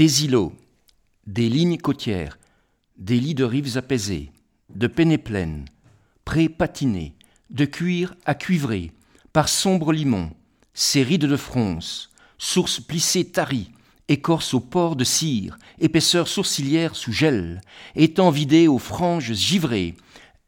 [0.00, 0.54] des îlots,
[1.26, 2.38] des lignes côtières,
[2.96, 4.32] des lits de rives apaisées,
[4.74, 5.66] de pennées pleines,
[6.24, 7.12] prés patinés,
[7.50, 8.92] de cuir à cuivrer,
[9.34, 10.30] par sombres limons,
[10.72, 12.08] ces rides de fronce,
[12.38, 13.72] sources plissées taries,
[14.08, 17.60] écorce au port de cire, épaisseur sourcilière sous gel,
[17.94, 19.96] étant vidé aux franges givrées,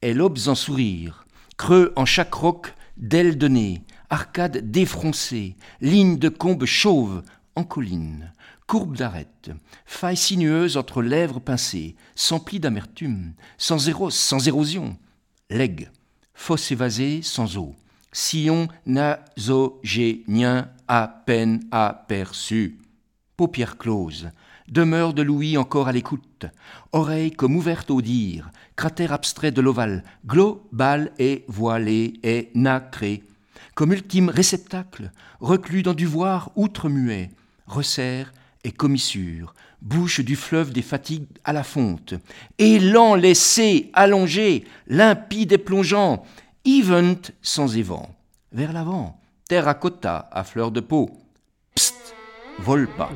[0.01, 1.27] et lobes en sourire,
[1.59, 7.23] creux en chaque roc d'ailes de nez, arcades défroncées, lignes de combes chauves
[7.55, 8.33] en colline,
[8.67, 9.51] courbes d'arêtes,
[9.85, 14.97] failles sinueuses entre lèvres pincées, sans plis d'amertume, sans, sans érosion,
[15.51, 15.91] legs,
[16.35, 17.75] fosse évasée sans eau,
[18.13, 22.79] sillon nasogénien à peine aperçu,
[23.37, 24.31] paupières closes,
[24.69, 26.47] demeure de Louis encore à l'écoute,
[26.93, 33.23] oreille comme ouverte au dire, cratère abstrait de l'ovale, global et voilé et nacré,
[33.75, 37.31] comme ultime réceptacle, reclus dans du voir outre-muet,
[37.67, 38.33] resserre
[38.65, 42.15] et commissure, bouche du fleuve des fatigues à la fonte,
[42.59, 46.25] élan laissé, allongé, limpide et plongeant,
[46.65, 48.15] event sans évent,
[48.53, 51.11] vers l'avant, terracotta à fleur de peau,
[51.75, 52.15] pst,
[52.61, 53.11] vole pas.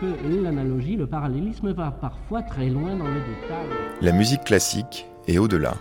[0.00, 3.68] Que l'analogie, le parallélisme va parfois très loin dans les détails.
[4.00, 5.76] La musique classique est au-delà.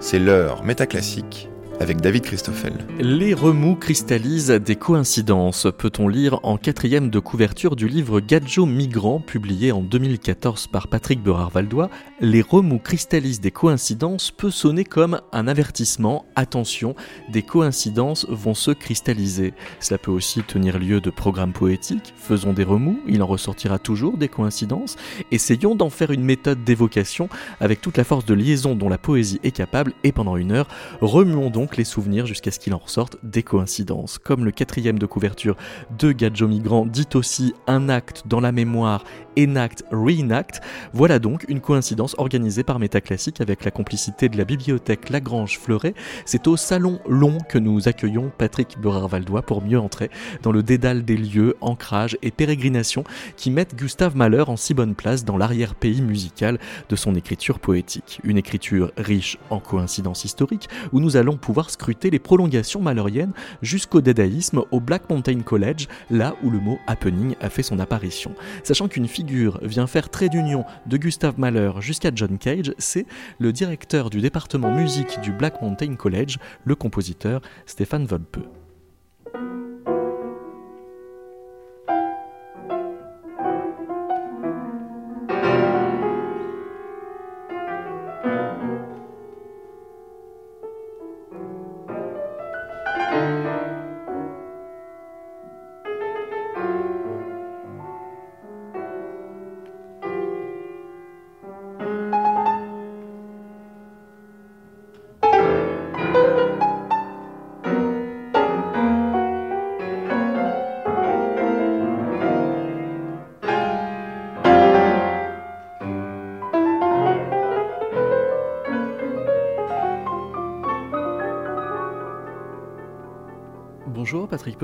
[0.00, 1.48] C'est l'heure métaclassique
[1.80, 2.72] avec David Christoffel.
[2.98, 9.20] Les remous cristallisent des coïncidences, peut-on lire en quatrième de couverture du livre Gadjo Migrant,
[9.20, 11.90] publié en 2014 par Patrick Berard-Valdois.
[12.24, 16.24] Les remous cristallisent des coïncidences peut sonner comme un avertissement.
[16.36, 16.94] Attention,
[17.30, 19.52] des coïncidences vont se cristalliser.
[19.78, 22.14] Cela peut aussi tenir lieu de programmes poétiques.
[22.16, 24.96] Faisons des remous, il en ressortira toujours des coïncidences.
[25.32, 27.28] Essayons d'en faire une méthode d'évocation
[27.60, 30.68] avec toute la force de liaison dont la poésie est capable et pendant une heure,
[31.02, 34.16] remuons donc les souvenirs jusqu'à ce qu'il en ressorte des coïncidences.
[34.16, 35.58] Comme le quatrième de couverture
[35.98, 39.04] de Gadjo Migrant dit aussi un acte dans la mémoire,
[39.38, 40.62] enact, reenact,
[40.94, 45.94] voilà donc une coïncidence organisée par Métaclassique avec la complicité de la bibliothèque Lagrange Fleuret.
[46.24, 50.10] C'est au Salon Long que nous accueillons Patrick Berard-Valdois pour mieux entrer
[50.42, 53.04] dans le dédale des lieux, ancrage et pérégrination
[53.36, 56.58] qui mettent Gustave Mahler en si bonne place dans l'arrière-pays musical
[56.88, 58.20] de son écriture poétique.
[58.24, 63.32] Une écriture riche en coïncidences historiques où nous allons pouvoir scruter les prolongations malheriennes
[63.62, 68.34] jusqu'au dadaïsme au Black Mountain College, là où le mot happening a fait son apparition.
[68.62, 73.06] Sachant qu'une figure vient faire trait d'union de Gustav Mahler jusqu'à John Cage, c'est
[73.38, 78.38] le directeur du département musique du Black Mountain College, le compositeur Stéphane Volpe.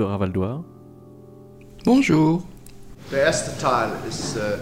[0.01, 0.63] Bonjour Patrick Perravaldois.
[1.83, 2.43] Bonjour.
[3.11, 4.57] Der erste Teil ist, äh,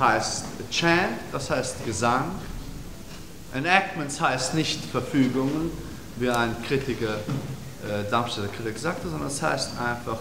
[0.00, 2.24] heißt Chant, das heißt Gesang.
[3.54, 5.70] Enactments heißt nicht Verfügungen,
[6.16, 10.18] wie ein Kritiker, äh, Darmstädter Kritiker gesagt hat, sondern es heißt einfach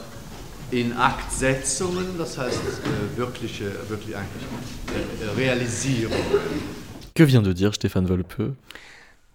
[0.71, 4.43] in Aktsetzungen, das heißt äh, wirkliche, wirklich eigentlich
[5.21, 6.17] äh, Realisierung.
[7.15, 8.55] Que vient de dire Stéphane Volpe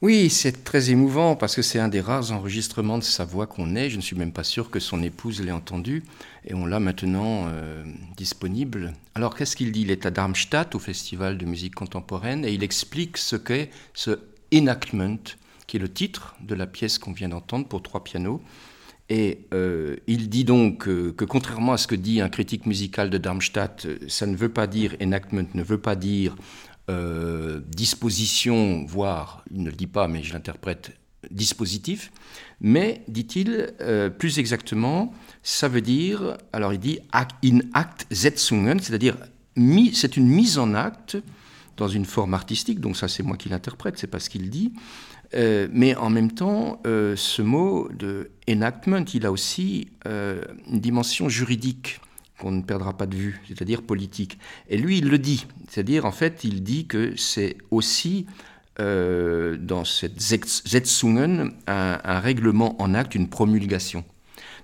[0.03, 3.77] Oui, c'est très émouvant parce que c'est un des rares enregistrements de sa voix qu'on
[3.77, 3.89] ait.
[3.89, 6.03] Je ne suis même pas sûr que son épouse l'ait entendu
[6.45, 7.85] et on l'a maintenant euh,
[8.17, 8.95] disponible.
[9.15, 9.83] Alors qu'est-ce qu'il dit?
[9.83, 14.19] Il est à Darmstadt au Festival de musique contemporaine et il explique ce qu'est ce
[14.53, 15.37] enactment,
[15.69, 18.43] qui est le titre de la pièce qu'on vient d'entendre pour trois pianos.
[19.09, 23.09] Et euh, il dit donc euh, que contrairement à ce que dit un critique musical
[23.09, 26.34] de Darmstadt, ça ne veut pas dire enactment, ne veut pas dire
[26.92, 30.92] euh, disposition, voire, il ne le dit pas, mais je l'interprète,
[31.30, 32.12] dispositif.
[32.60, 35.12] Mais, dit-il, euh, plus exactement,
[35.42, 36.98] ça veut dire, alors il dit
[37.44, 39.16] in act setzungen, c'est-à-dire
[39.92, 41.16] c'est une mise en acte
[41.77, 44.72] dans une forme artistique, donc ça c'est moi qui l'interprète, c'est pas ce qu'il dit.
[45.34, 52.00] Euh, mais en même temps, ce mot de enactment, il a aussi une dimension juridique
[52.42, 54.36] qu'on ne perdra pas de vue, c'est-à-dire politique.
[54.68, 58.27] Et lui, il le dit, c'est-à-dire en fait, il dit que c'est aussi
[58.80, 64.04] euh, dans cette Zetzungen un, un, règlement en acte, une promulgation.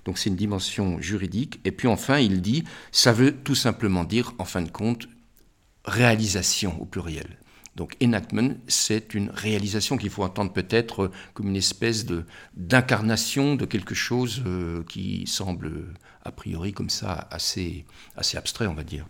[0.03, 1.61] Donc c'est une dimension juridique.
[1.63, 5.07] Et puis enfin, il dit, ça veut tout simplement dire, en fin de compte,
[5.85, 7.38] réalisation au pluriel.
[7.79, 12.05] Donc enactment, c'est une réalisation qu'il faut entendre peut-être comme une espèce
[12.57, 15.85] d'incarnation de quelque chose euh, qui semble
[16.25, 17.85] a priori comme ça assez
[18.35, 19.05] abstrait, on va dire.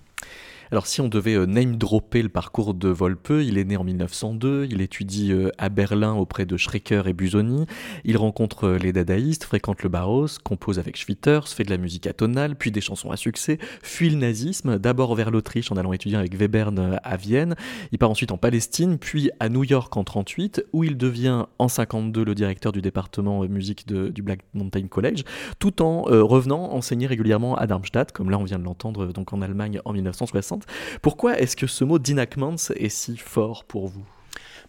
[0.72, 4.68] Alors si on devait euh, name-dropper le parcours de Volpe, il est né en 1902,
[4.70, 7.66] il étudie euh, à Berlin auprès de Schrecker et Busoni,
[8.04, 12.06] il rencontre euh, les dadaïstes, fréquente le Barros, compose avec Schwitters, fait de la musique
[12.06, 16.18] atonale, puis des chansons à succès, fuit le nazisme, d'abord vers l'Autriche en allant étudier
[16.18, 17.56] avec Webern à Vienne,
[17.92, 21.68] il part ensuite en Palestine, puis à New York en 38, où il devient en
[21.68, 25.24] 52 le directeur du département musique du Black Mountain College,
[25.58, 29.42] tout en revenant enseigner régulièrement à Darmstadt, comme là on vient de l'entendre donc en
[29.42, 30.59] Allemagne en 1960.
[31.02, 34.06] Pourquoi est-ce que ce mot d'enactment est si fort pour vous?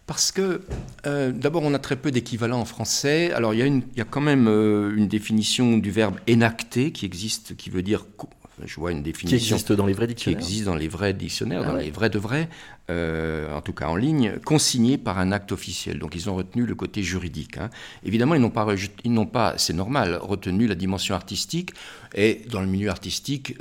[0.07, 0.61] Parce que
[1.05, 3.31] euh, d'abord on a très peu d'équivalents en français.
[3.31, 6.15] Alors il y a, une, il y a quand même euh, une définition du verbe
[6.29, 8.05] enacter qui existe, qui veut dire
[8.63, 11.13] je vois une définition qui existe dans les vrais dictionnaires, qui existe dans les vrais
[11.13, 12.49] dictionnaires, ah dans les vrais de vrais,
[12.89, 15.97] euh, en tout cas en ligne, consigné par un acte officiel.
[15.97, 17.57] Donc ils ont retenu le côté juridique.
[17.57, 17.69] Hein.
[18.03, 18.67] Évidemment, ils n'ont pas,
[19.03, 21.71] ils n'ont pas, c'est normal, retenu la dimension artistique.
[22.13, 23.55] Et dans le milieu artistique,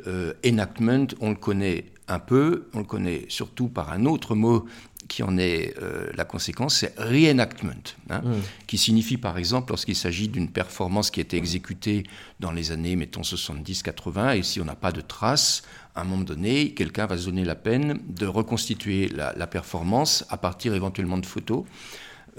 [0.44, 4.66] enactment, on le connaît un peu, on le connaît surtout par un autre mot
[5.08, 8.34] qui en est euh, la conséquence, c'est reenactment, hein, mm.
[8.68, 12.04] qui signifie par exemple lorsqu'il s'agit d'une performance qui a été exécutée
[12.38, 15.62] dans les années, mettons 70-80, et si on n'a pas de traces,
[15.96, 20.24] à un moment donné, quelqu'un va se donner la peine de reconstituer la, la performance
[20.28, 21.64] à partir éventuellement de photos.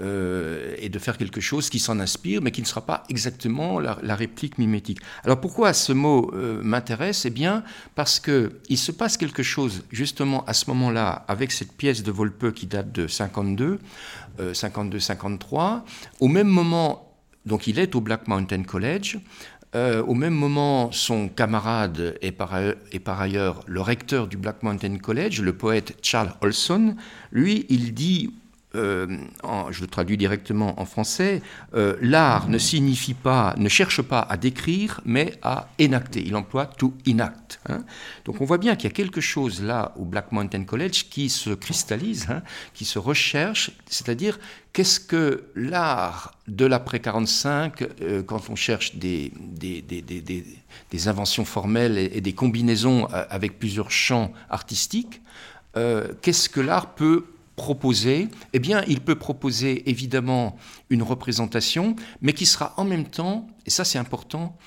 [0.02, 3.80] Euh, et de faire quelque chose qui s'en inspire, mais qui ne sera pas exactement
[3.80, 5.00] la, réplique mimétique.
[5.24, 7.26] Alors pourquoi ce mot euh, m'intéresse?
[7.26, 7.64] Eh bien,
[7.94, 12.52] parce qu'il se passe quelque chose justement à ce moment-là avec cette pièce de Volpe
[12.52, 13.80] qui date de 52,
[14.40, 15.54] 52-53.
[15.54, 15.80] Euh,
[16.20, 17.14] au même moment,
[17.46, 19.20] donc il est au Black Mountain College.
[19.76, 25.42] au même moment, son camarade par, est par, ailleurs le recteur du Black Mountain College,
[25.42, 26.96] le poète Charles Olson.
[27.32, 28.34] Lui, il dit
[28.74, 29.18] euh,
[29.70, 31.42] je le traduis directement en français,
[31.74, 36.24] euh, l'art ne signifie pas, ne cherche pas à décrire, mais à enacter.
[36.26, 37.60] Il emploie to enact.
[37.68, 37.84] Hein.
[38.24, 41.30] Donc on voit bien qu'il y a quelque chose là au Black Mountain College qui
[41.30, 44.40] se cristallise, hein, qui se recherche, c'est-à-dire
[44.72, 49.34] qu'est-ce que l'art de l'après 45, euh, quand on cherche des,
[51.08, 55.22] inventions formelles et, et, des combinaisons avec plusieurs champs artistiques,
[55.74, 57.26] qu'est-ce que l'art peut
[57.62, 60.58] proposer Eh bien, il peut proposer évidemment
[60.90, 64.58] une représentation, mais qui sera en même temps, et ça c'est important,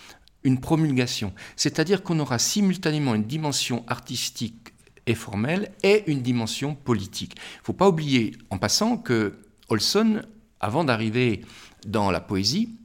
[0.44, 1.32] une promulgation.
[1.56, 4.68] C'est-à-dire qu'on aura simultanément une dimension artistique
[5.06, 7.32] et formelle et une dimension politique.
[7.36, 9.40] Il ne faut pas oublier, en passant, que
[9.70, 10.22] Olson,
[10.60, 11.42] avant d'arriver
[11.84, 12.76] dans la poésie,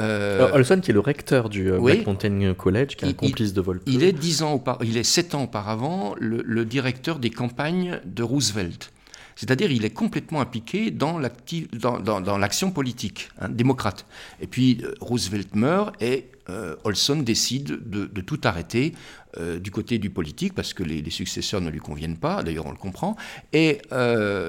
[0.00, 3.54] euh, Olson, qui est le recteur du euh, Black Mountain College, qui est un complice
[3.54, 3.84] de Volpe.
[3.86, 8.92] Il est, dix ans il est sept ans auparavant le, directeur des campagnes de Roosevelt.
[9.36, 14.06] C'est-à-dire il est complètement impliqué dans l'action politique hein, démocrate.
[14.40, 18.94] Et puis euh, Roosevelt meurt et euh, Olson décide de, tout arrêter
[19.38, 22.72] euh, du côté du politique parce que les, successeurs ne lui conviennent pas, d'ailleurs on
[22.72, 23.16] le comprend.
[23.52, 23.80] Et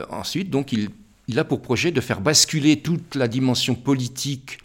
[0.09, 4.59] ensuite, donc il, a pour projet de faire basculer toute la dimension politique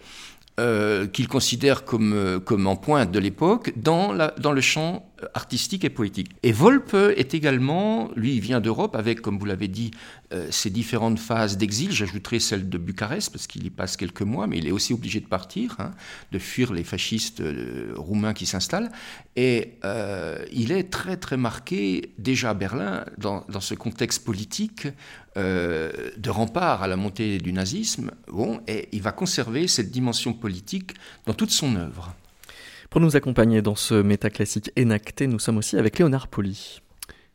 [1.13, 6.31] qu'il considère comme, comme en pointe de l'époque dans, dans le champ artistique et poétique.
[6.43, 9.91] Et Volpe est également, lui, il vient d'Europe avec, comme vous l'avez dit,
[10.33, 11.93] euh, ces différentes phases d'exil.
[11.93, 15.21] J'ajouterai celle de Bucarest, parce qu'il y passe quelques mois, mais il est aussi obligé
[15.21, 15.91] de partir, hein,
[16.33, 18.91] de fuir les fascistes euh, roumains qui s'installent.
[19.37, 24.89] Et euh, il est très, très marqué, déjà à Berlin, dans, dans ce contexte politique
[25.37, 28.11] de rempart à la montée du nazisme.
[28.27, 32.15] Bon, et il va conserver cette dimension politique dans toute son œuvre.
[32.91, 36.81] Pour nous accompagner dans ce métaclassique énacté, nous sommes aussi avec Léonard Poli.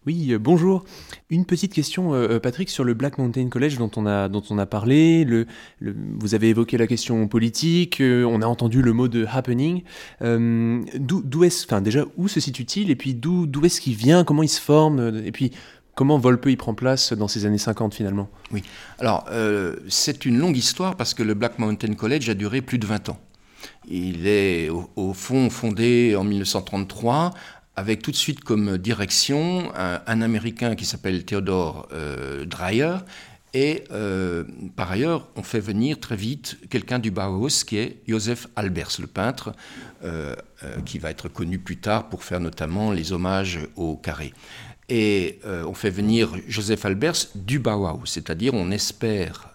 [0.05, 0.83] Oui, euh, bonjour.
[1.29, 4.43] Une petite question, euh, euh, Patrick, sur le Black Mountain College dont on a, dont
[4.49, 5.23] on a parlé.
[5.23, 5.47] Le,
[5.79, 9.83] vous avez évoqué la question politique, on a entendu le mot de happening.
[10.19, 14.49] d'où est-ce, enfin déjà, où se situe-t-il Et puis d'où est-ce qu'il vient Comment il
[14.49, 15.51] se forme Et puis
[15.95, 18.29] comment Volpe y prend place dans ces années 50 finalement?
[18.51, 18.61] Oui,
[18.99, 19.25] alors
[19.87, 23.07] c'est une longue histoire parce que le Black Mountain College a duré plus de 20
[23.07, 23.19] ans.
[23.87, 27.33] Il est au, fond fondé en 1933
[27.75, 32.97] avec tout de suite comme direction un, Américain qui s'appelle Theodore euh, Dreyer.
[33.53, 34.43] Et euh,
[34.75, 39.07] par ailleurs, on fait venir très vite quelqu'un du Bauhaus qui est Joseph Albers, le
[39.07, 39.53] peintre,
[40.03, 40.35] euh,
[40.85, 44.33] qui va être connu plus tard pour faire notamment les hommages au carré.
[44.87, 49.49] Et on fait venir Joseph Albers du Bauhaus, c'est-à-dire on espère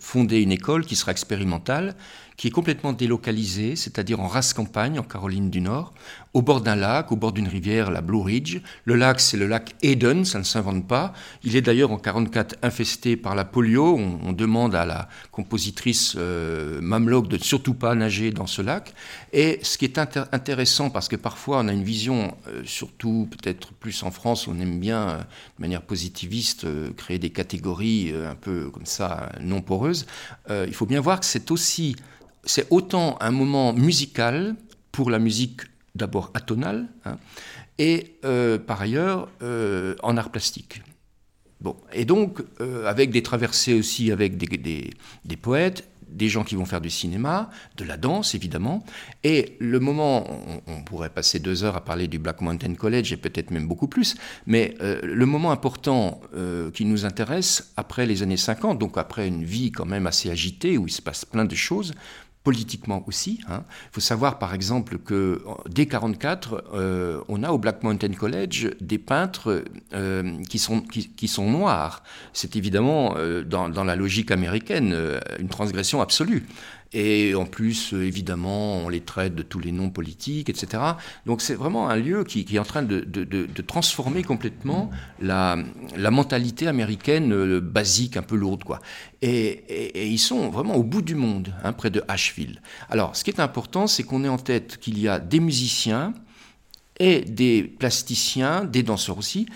[0.00, 1.94] fonder une école qui sera expérimentale,
[2.36, 5.94] qui est complètement délocalisé, c'est-à-dire en race campagne, en Caroline du Nord,
[6.34, 8.60] au bord d'un lac, au bord d'une rivière, la Blue Ridge.
[8.84, 11.14] Le lac, c'est le lac Eden, ça ne s'invente pas.
[11.44, 13.96] Il est d'ailleurs en 44 infesté par la polio.
[13.96, 18.92] On, demande à la compositrice euh, de ne surtout pas nager dans ce lac.
[19.32, 23.72] Et ce qui est intéressant, parce que parfois on a une vision, euh, surtout peut-être
[23.72, 28.34] plus en France, on aime bien, euh, de manière positiviste, euh, créer des catégories un
[28.34, 30.06] peu comme ça, non poreuses.
[30.48, 31.96] il faut bien voir que c'est aussi,
[32.46, 34.56] c'est autant un moment musical
[34.92, 35.62] pour la musique
[35.94, 37.18] d'abord atonale, hein,
[37.78, 40.82] et euh, par ailleurs euh, en art plastique.
[41.60, 44.92] Bon, et donc, euh, avec des traversées aussi avec des,
[45.24, 48.84] des, poètes, des gens qui vont faire du cinéma, de la danse évidemment.
[49.24, 50.26] Et le moment,
[50.66, 53.88] on, pourrait passer deux heures à parler du Black Mountain College et peut-être même beaucoup
[53.88, 56.20] plus, mais le moment important
[56.74, 60.76] qui nous intéresse après les années 50, donc après une vie quand même assez agitée
[60.78, 61.94] où il se passe plein de choses,
[62.46, 63.40] politiquement aussi.
[63.48, 63.64] Il hein.
[63.90, 68.98] faut savoir par exemple que dès 1944, euh, on a au Black Mountain College des
[68.98, 72.04] peintres euh, qui, sont, qui, sont noirs.
[72.32, 74.94] C'est évidemment, euh, dans, dans, la logique américaine,
[75.40, 76.46] une transgression absolue.
[76.92, 80.82] Et en plus, évidemment, on les traite de tous les noms politiques, etc.
[81.26, 84.90] Donc c'est vraiment un lieu qui, est en train de, transformer complètement
[85.20, 85.56] la,
[86.10, 88.64] mentalité américaine euh, basique, un peu lourde.
[88.64, 88.80] Quoi.
[89.22, 92.62] Et, ils sont vraiment au bout du monde, hein, près de Asheville.
[92.88, 96.14] Alors, ce qui est important, c'est qu'on ait en tête qu'il y a des musiciens
[96.98, 99.46] et des plasticiens, des danseurs aussi,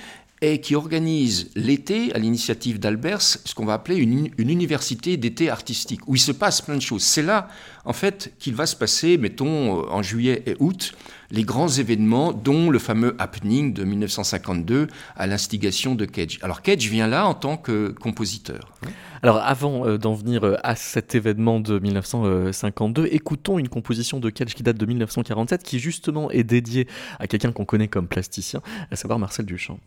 [0.42, 6.00] et qui organise l'été, à l'initiative d'Albers, ce qu'on va appeler une, université d'été artistique,
[6.06, 7.02] où il se passe plein de choses.
[7.02, 7.48] C'est là,
[7.84, 10.94] en fait, qu'il va se passer, mettons, euh, en juillet et août,
[11.30, 16.38] les grands événements, dont le fameux happening de 1952 à l'instigation de Cage.
[16.42, 18.72] Alors Cage vient là en tant que compositeur.
[19.22, 24.30] Alors avant euh, d'en venir euh, à cet événement de 1952, écoutons une composition de
[24.30, 28.62] Cage qui date de 1947, qui justement est dédiée à quelqu'un qu'on connaît comme plasticien,
[28.90, 29.78] à savoir Marcel Duchamp.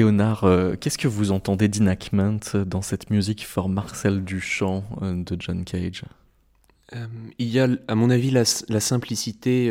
[0.00, 5.36] Léonard, euh, qu'est-ce que vous entendez d'Inacment dans cette musique for Marcel Duchamp euh, de
[5.38, 6.04] John Cage?
[6.94, 7.06] Euh,
[7.38, 8.44] Il y a, à mon avis, la,
[8.80, 9.70] simplicité,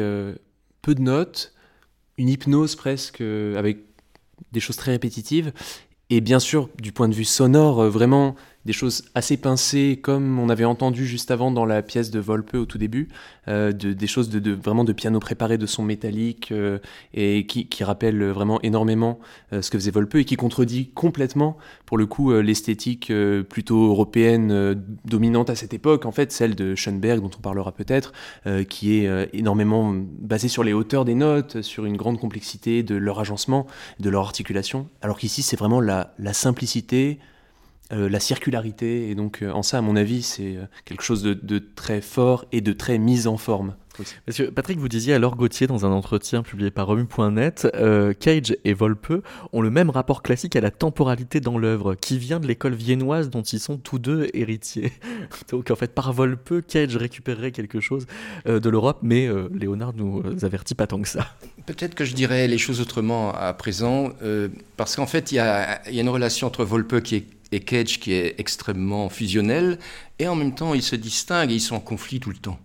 [0.83, 1.55] peu de notes,
[2.19, 3.79] une hypnose presque, avec
[4.51, 5.51] des choses très répétitives,
[6.11, 8.35] et bien sûr, du point de vue sonore, vraiment
[8.69, 12.53] des choses assez pincées, comme on avait entendu juste avant dans la pièce de Volpe
[12.53, 13.07] au tout début,
[13.47, 16.77] euh, de, des choses de, vraiment de piano préparé, de son métallique, euh,
[17.15, 19.17] et qui, qui rappellent vraiment énormément
[19.53, 21.57] euh, ce que faisait Volpe, et qui contredit complètement,
[21.87, 23.11] pour le coup, l'esthétique
[23.49, 28.13] plutôt européenne dominante à cette époque, en fait, celle de Schoenberg, dont on parlera peut-être,
[28.69, 33.19] qui est énormément basée sur les hauteurs des notes, sur une grande complexité de leur
[33.19, 33.65] agencement,
[33.99, 37.17] de leur articulation, alors qu'ici, c'est vraiment la, la simplicité,
[37.91, 39.09] la circularité.
[39.09, 42.45] Et donc, euh, en ça, à mon avis, c'est euh, quelque chose de, très fort
[42.51, 43.75] et de très mise en forme.
[44.27, 47.67] Monsieur Patrick, vous disiez à Laure Gauthier dans un entretien publié par Remu.net,
[48.21, 49.11] Cage et Volpe
[49.51, 53.29] ont le même rapport classique à la temporalité dans l'œuvre, qui vient de l'école viennoise
[53.29, 54.93] dont ils sont tous deux héritiers?
[55.51, 58.07] Donc en fait, par Volpe, Cage récupérerait quelque chose
[58.45, 61.35] de l'Europe, mais Léonard nous avertit pas tant que ça.
[61.65, 64.13] Peut-être que je dirais les choses autrement à présent,
[64.77, 67.59] parce qu'en fait, il y a, y a, une relation entre Volpe qui est et
[67.59, 69.79] Cage qui est extrêmement fusionnel,
[70.19, 72.59] et en même temps ils se distinguent et ils sont en conflit tout le temps.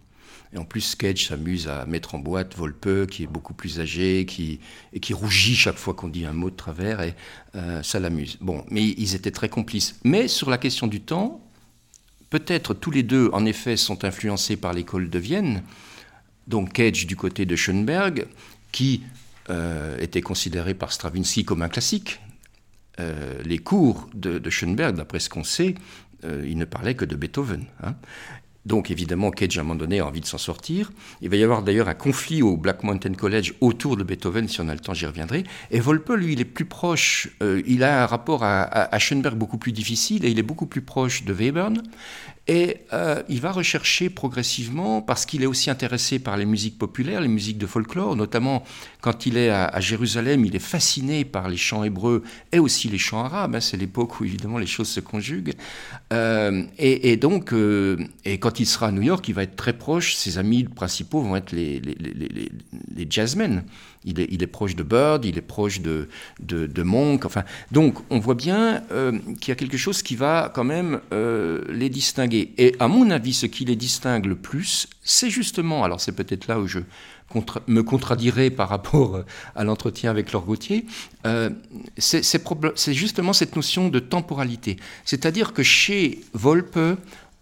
[0.52, 4.24] Et en plus, Cage s'amuse à mettre en boîte Volpe, qui est beaucoup plus âgé,
[4.24, 4.60] qui,
[4.92, 7.16] et qui rougit chaque fois qu'on dit un mot de travers, et
[7.82, 8.38] ça l'amuse.
[8.40, 9.98] Bon, mais ils étaient très complices.
[10.04, 11.40] Mais sur la question du temps,
[12.30, 15.64] peut-être tous les deux, en effet, sont influencés par l'école de Vienne,
[16.46, 18.26] donc Cage du côté de Schoenberg,
[18.70, 19.02] qui
[19.50, 22.20] euh, était considéré par Stravinsky comme un classique.
[23.00, 25.74] Euh, les cours de, Schoenberg, d'après ce qu'on sait,
[26.24, 27.64] euh, il ne parlait que de Beethoven.
[27.82, 27.94] Hein.
[28.66, 30.90] Donc évidemment, Cage, à un moment donné, a envie de s'en sortir.
[31.20, 34.60] Il va y avoir d'ailleurs un conflit au Black Mountain College autour de Beethoven, si
[34.62, 35.44] on a le temps, j'y reviendrai.
[35.70, 37.28] Et Volpe, lui, il est plus proche,
[37.66, 40.80] il a un rapport à, à, Schoenberg beaucoup plus difficile, et il est beaucoup plus
[40.80, 41.82] proche de Webern.
[42.46, 47.22] Et euh, il va rechercher progressivement, parce qu'il est aussi intéressé par les musiques populaires,
[47.22, 48.64] les musiques de folklore, notamment
[49.00, 52.22] quand il est à, Jérusalem, il est fasciné par les chants hébreux
[52.52, 53.54] et aussi les chants arabes.
[53.54, 55.54] Hein, c'est l'époque où évidemment les choses se conjuguent.
[56.12, 57.96] Euh, et, donc, euh,
[58.26, 60.14] et quand il sera à New York, il va être très proche.
[60.14, 62.52] Ses amis principaux vont être les, les, les,
[62.94, 63.64] les jazzmen.
[64.04, 66.08] Il est, proche de Bird, il est proche de,
[66.82, 67.24] Monk.
[67.24, 68.82] Enfin, donc, on voit bien
[69.40, 73.34] qu'il y a quelque chose qui va quand même les distinguer et à mon avis,
[73.34, 76.80] ce qui les distingue le plus, c'est justement, alors c'est peut-être là où je
[77.66, 79.24] me contradirai par rapport euh,
[79.56, 80.86] à l'entretien avec Laure Gauthier,
[81.26, 81.50] euh,
[81.98, 84.76] c'est justement cette notion de temporalité.
[85.04, 86.78] C'est-à-dire que chez Volpe,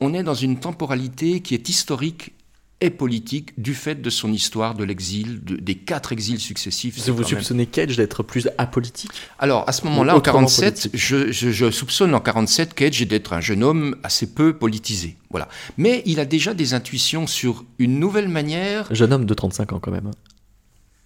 [0.00, 2.32] on est dans une temporalité qui est historique
[2.82, 7.08] et politique du fait de son histoire de l'exil, des quatre exils successifs.
[7.08, 12.12] Vous soupçonnez Cage d'être plus apolitique Alors, à ce moment-là, en 47, je, je, soupçonne
[12.12, 15.16] en 47 Cage d'être un jeune homme assez peu politisé.
[15.30, 15.48] Voilà.
[15.78, 18.92] Mais il a déjà des intuitions sur une nouvelle manière.
[18.92, 20.10] Jeune homme de 35 ans, quand même.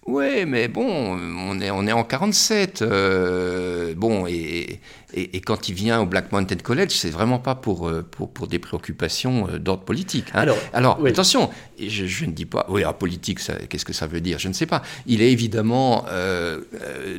[0.07, 2.81] Ouais, mais bon, on est, on est en 47.
[2.81, 4.79] Euh, bon, et,
[5.13, 8.47] et, quand il vient au Black Mountain College, c'est vraiment pas pour, euh, pour, pour
[8.47, 10.27] des préoccupations euh, d'ordre politique.
[10.33, 10.39] Hein.
[10.39, 14.21] Alors, Alors attention, je, je, ne dis pas, oui, en politique, qu'est-ce que ça veut
[14.21, 14.39] dire?
[14.39, 14.81] Je ne sais pas.
[15.07, 16.05] Il est évidemment,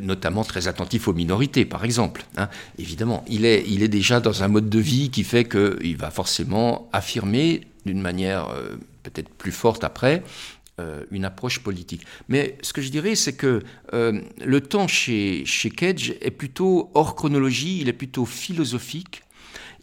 [0.00, 2.24] notamment très attentif aux minorités, par exemple.
[2.38, 2.48] Hein.
[2.78, 6.10] Évidemment, il est, il est déjà dans un mode de vie qui fait qu'il va
[6.10, 8.48] forcément affirmer d'une manière
[9.02, 10.20] peut-être plus forte après euh,
[11.10, 12.06] une approche politique.
[12.28, 13.62] Mais ce que je dirais, c'est que
[13.94, 19.22] euh, le temps chez, chez Cage est plutôt hors chronologie, il est plutôt philosophique,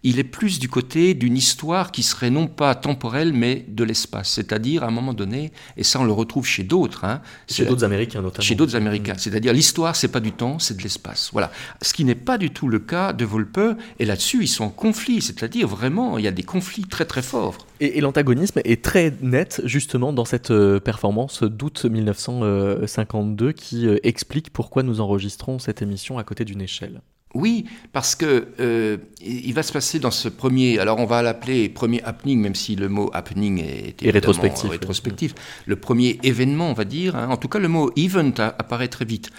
[0.05, 4.29] il est plus du côté d'une histoire qui serait non pas temporelle, mais de l'espace.
[4.29, 7.05] C'est-à-dire, à un moment donné, et ça on le retrouve chez d'autres.
[7.05, 8.43] Hein, chez d'autres Américains notamment.
[8.43, 9.15] Chez d'autres Américains.
[9.17, 11.31] C'est-à-dire, l'histoire, c'est pas du temps, c'est de l'espace.
[11.33, 11.51] Voilà.
[11.81, 13.59] Ce qui n'est pas du tout le cas de Volpe,
[13.97, 15.23] et là-dessus, ils sont en conflit.
[15.23, 17.65] C'est-à-dire, vraiment, il y a des conflits très très forts.
[17.79, 24.53] Et, l'antagonisme est très net, justement, dans cette euh, performance d'août 1952 qui euh, explique
[24.53, 27.01] pourquoi nous enregistrons cette émission à côté d'une échelle.
[27.36, 30.80] Oui, parce que euh, il va se passer dans ce premier.
[30.80, 34.69] Alors on va l'appeler premier happening, même si le mot happening est, rétrospectif.
[34.69, 35.36] rétrospectif.
[35.65, 37.17] Le premier événement, on va dire.
[37.17, 37.28] Hein.
[37.30, 39.32] En tout cas, le mot event apparaît très vite,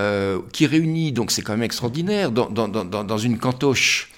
[0.00, 1.12] euh, qui réunit.
[1.12, 4.10] Donc c'est quand même extraordinaire dans, dans, dans, dans une cantoche.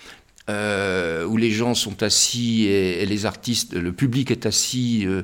[0.49, 5.23] Euh, où les gens sont assis et, les artistes, le public est assis euh,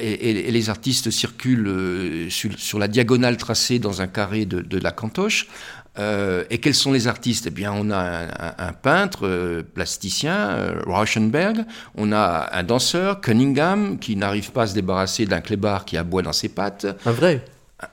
[0.00, 4.60] et, et, les artistes circulent euh, sur, sur, la diagonale tracée dans un carré de,
[4.60, 5.48] de la cantoche.
[5.98, 7.46] Euh, et quels sont les artistes?
[7.46, 8.26] Eh bien, on a
[8.58, 11.64] un, peintre euh, plasticien, euh, Rauschenberg,
[11.96, 16.22] on a un danseur, Cunningham, qui n'arrive pas à se débarrasser d'un clébard qui aboie
[16.22, 16.86] dans ses pattes.
[17.04, 17.44] Un vrai?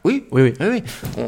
[0.03, 0.83] Oui, oui, oui.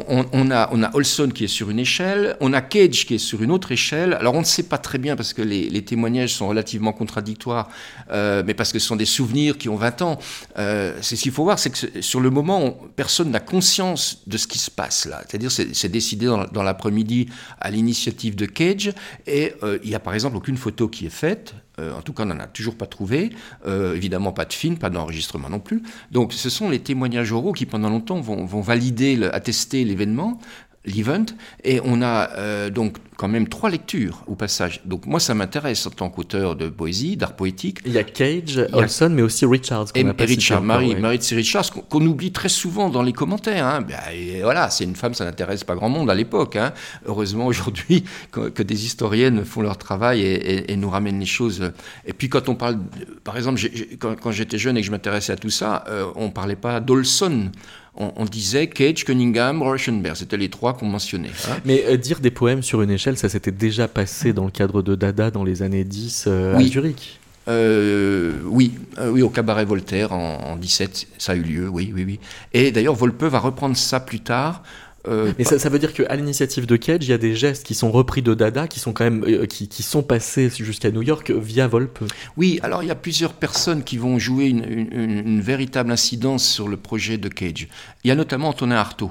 [0.08, 3.18] On, a, on a Olson qui est sur une échelle, on a Cage qui est
[3.18, 4.14] sur une autre échelle.
[4.14, 7.68] Alors on ne sait pas très bien parce que les, témoignages sont relativement contradictoires,
[8.10, 10.18] euh, mais parce que ce sont des souvenirs qui ont 20 ans.
[10.58, 14.36] Euh, c'est ce qu'il faut voir, c'est que sur le moment, personne n'a conscience de
[14.36, 15.22] ce qui se passe là.
[15.28, 17.28] C'est-à-dire c'est décidé dans, l'après-midi
[17.60, 18.92] à l'initiative de Cage,
[19.26, 21.54] et euh, il n'y a par exemple aucune photo qui est faite.
[21.78, 23.30] Euh, en tout cas, on n'en a toujours pas trouvé.
[23.66, 25.82] Euh, évidemment, pas de film, pas d'enregistrement non plus.
[26.10, 30.38] Donc, ce sont les témoignages oraux qui, pendant longtemps, vont, vont valider, attester l'événement,
[30.84, 31.26] l'event,
[31.64, 34.80] et on a euh, donc quand même trois lectures au passage.
[34.84, 37.78] Donc moi, ça m'intéresse en tant qu'auteur de poésie, d'art poétique.
[37.86, 39.86] Il y a Cage, Olson, mais aussi Richards.
[39.94, 43.64] Et, Richard, Marie, Richards, qu'on oublie très souvent dans les commentaires.
[43.64, 43.82] Hein.
[43.82, 43.96] Ben,
[44.42, 46.56] voilà, c'est une femme, ça n'intéresse pas grand monde à l'époque.
[46.56, 46.72] Hein.
[47.06, 51.70] Heureusement aujourd'hui que, des historiennes font leur travail et, nous ramènent les choses.
[52.06, 52.78] Et puis quand on parle,
[53.22, 53.60] par exemple,
[54.00, 56.80] quand, j'étais jeune et que je m'intéressais à tout ça, euh, on ne parlait pas
[56.80, 57.50] d'Olson
[57.94, 60.16] on, disait Cage, Cunningham, Rauschenberg.
[60.16, 61.30] C'était les trois qu'on mentionnait.
[61.48, 61.56] Hein.
[61.64, 64.82] Mais euh, dire des poèmes sur une échelle, ça s'était déjà passé dans le cadre
[64.82, 70.12] de Dada dans les années 10 euh, à Zurich euh, oui, oui, au cabaret Voltaire
[70.12, 72.20] en, en, 17, ça a eu lieu, oui, oui, oui.
[72.52, 74.62] Et d'ailleurs, Volpe va reprendre ça plus tard
[75.08, 77.64] Euh, Mais ça, ça, veut dire qu'à l'initiative de Cage, il y a des gestes
[77.64, 80.90] qui sont repris de Dada, qui sont quand même euh, qui, qui, sont passés jusqu'à
[80.90, 82.04] New York via Volpe.
[82.36, 86.44] Oui, alors il y a plusieurs personnes qui vont jouer une, une, une véritable incidence
[86.46, 87.68] sur le projet de Cage.
[88.04, 89.10] Il y a notamment Antonin Artaud,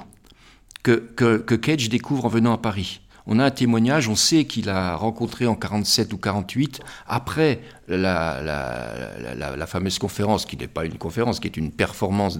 [0.82, 3.00] que, que, que Cage découvre en venant à Paris.
[3.26, 9.66] On a un témoignage, on sait qu'il a rencontré en 47 ou 48, après la,
[9.66, 12.38] fameuse conférence, qui n'est pas une conférence, qui est une performance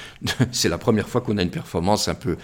[0.52, 2.36] c'est la première fois qu'on a une performance un peu,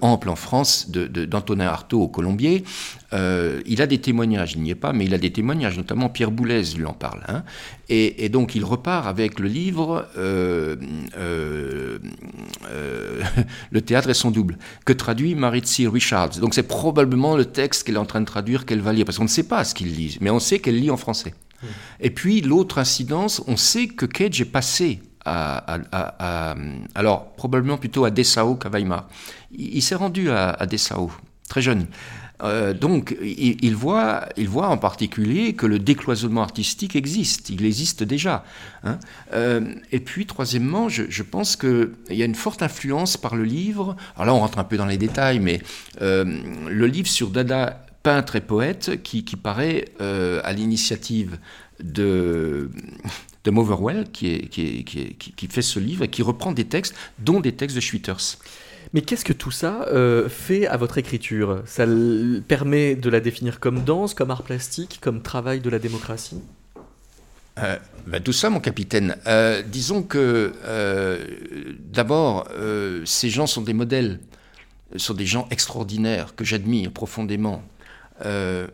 [0.00, 2.64] ample en France d'Antonin Artaud au Colombier.
[3.12, 6.08] Euh, il a des témoignages, il n'y est pas, mais il a des témoignages, notamment
[6.08, 7.22] Pierre Boulez lui en parle.
[7.28, 7.44] Hein.
[7.88, 10.76] Et, donc il repart avec le livre euh,
[11.16, 11.98] euh
[13.70, 16.38] Le théâtre et son double, que traduit Maritzi Richards.
[16.40, 19.18] Donc c'est probablement le texte qu'elle est en train de traduire qu'elle va lire, parce
[19.18, 21.34] qu'on ne sait pas ce qu'il lit, mais on sait qu'elle lit en français.
[22.00, 25.78] Et puis l'autre incidence, on sait que Cage est passé à,
[26.94, 29.08] alors probablement plutôt à Dessau qu'à Weimar.
[29.52, 31.10] Il, s'est rendu à, Dessau,
[31.48, 31.86] très jeune.
[32.42, 37.64] Euh, donc, il, il, voit, il voit en particulier que le décloisonnement artistique existe, il
[37.64, 38.44] existe déjà.
[38.82, 38.98] Hein.
[39.32, 43.44] Euh, et puis, troisièmement, je, je pense qu'il y a une forte influence par le
[43.44, 43.96] livre.
[44.16, 45.62] Alors là, on rentre un peu dans les détails, mais
[46.02, 46.24] euh,
[46.68, 51.38] le livre sur Dada peintre et poète qui, qui paraît euh, à l'initiative
[51.82, 52.70] de,
[53.44, 56.52] de Motherwell, qui, est, qui, est, qui, est, qui, fait ce livre et qui reprend
[56.52, 58.36] des textes, dont des textes de Schwitters.
[58.92, 61.62] Mais qu'est-ce que tout ça euh, fait à votre écriture?
[61.64, 61.86] Ça
[62.46, 66.42] permet de la définir comme danse, comme art plastique, comme travail de la démocratie?
[67.58, 69.16] Euh, ben tout ça, mon capitaine.
[69.26, 70.52] Euh, disons que,
[71.90, 72.48] d'abord,
[73.06, 74.20] ces gens sont des modèles,
[74.96, 77.62] sont des gens extraordinaires que j'admire profondément.
[78.24, 78.66] Euh,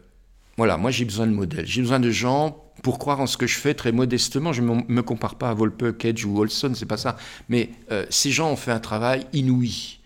[0.57, 1.67] voilà, moi j'ai besoin de modèles.
[1.67, 4.53] J'ai besoin de gens pour croire en ce que je fais très modestement.
[4.53, 7.17] Je ne me compare pas à Volpe, Cage ou Olson, c'est pas ça.
[7.49, 9.99] Mais euh, ces gens ont fait un travail inouï.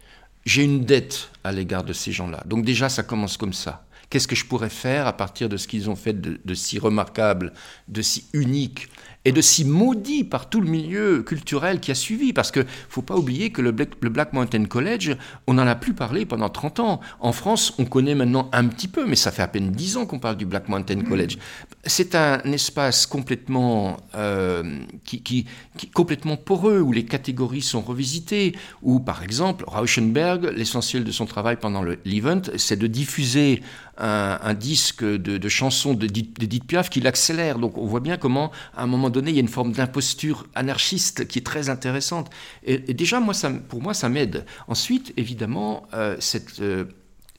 [0.45, 2.43] J'ai une dette à l'égard de ces gens-là.
[2.47, 3.87] Donc déjà, ça commence comme ça.
[4.11, 6.79] Qu'est-ce que je pourrais faire à partir de ce qu'ils ont fait de, de si
[6.79, 7.53] remarquable,
[7.89, 8.89] de si unique
[9.25, 12.33] et de si maudit par tout le milieu culturel qui a suivi.
[12.33, 15.75] Parce que faut pas oublier que le Black, le Black, Mountain College, on n'en a
[15.75, 17.01] plus parlé pendant 30 ans.
[17.21, 20.07] En France, on connaît maintenant un petit peu, mais ça fait à peine 10 ans
[20.07, 21.39] qu'on parle du Black Mountain College.
[21.85, 28.55] C'est un espace complètement, euh, qui, qui, qui, complètement poreux, où les catégories sont revisitées,
[28.83, 33.63] où par exemple, Rauschenberg, l'essentiel de son travail pendant l'event, c'est de diffuser
[33.99, 37.59] un, disque de, de chansons d'Edith Piaf qui l'accélère.
[37.59, 40.47] Donc on voit bien comment, à un moment donné, il y a une forme d'imposture
[40.55, 42.31] anarchiste qui est très intéressante.
[42.65, 43.35] Et, déjà, moi,
[43.69, 44.45] pour moi, ça m'aide.
[44.69, 46.87] Ensuite, évidemment, euh, cette euh,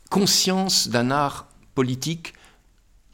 [0.10, 2.34] conscience d'un art politique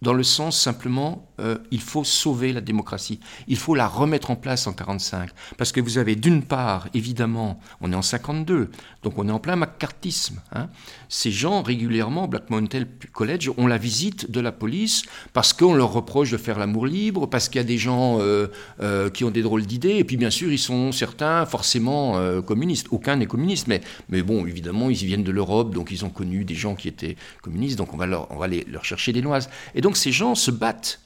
[0.01, 3.19] dans le sens simplement, euh, il faut sauver la démocratie.
[3.47, 5.29] Il faut la remettre en place en 45.
[5.57, 8.71] Parce que vous avez d'une part, évidemment, on est en 52,
[9.03, 10.41] donc on est en plein macartisme.
[10.53, 10.69] Hein.
[11.13, 15.91] Ces gens, régulièrement, Black Mountain College, ont la visite de la police parce qu'on leur
[15.91, 18.47] reproche de faire l'amour libre, parce qu'il y a des gens euh,
[18.79, 22.41] euh, qui ont des drôles d'idées, et puis bien sûr, ils sont certains forcément euh,
[22.41, 22.87] communistes.
[22.91, 26.45] Aucun n'est communiste, mais, mais bon, évidemment, ils viennent de l'Europe, donc ils ont connu
[26.45, 29.21] des gens qui étaient communistes, donc on va leur, on va les, leur chercher des
[29.21, 29.49] noises.
[29.75, 31.01] Et donc ces gens se battent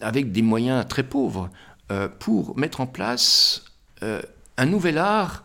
[0.00, 1.48] avec des moyens très pauvres
[2.18, 3.66] pour mettre en place
[4.02, 5.44] un nouvel art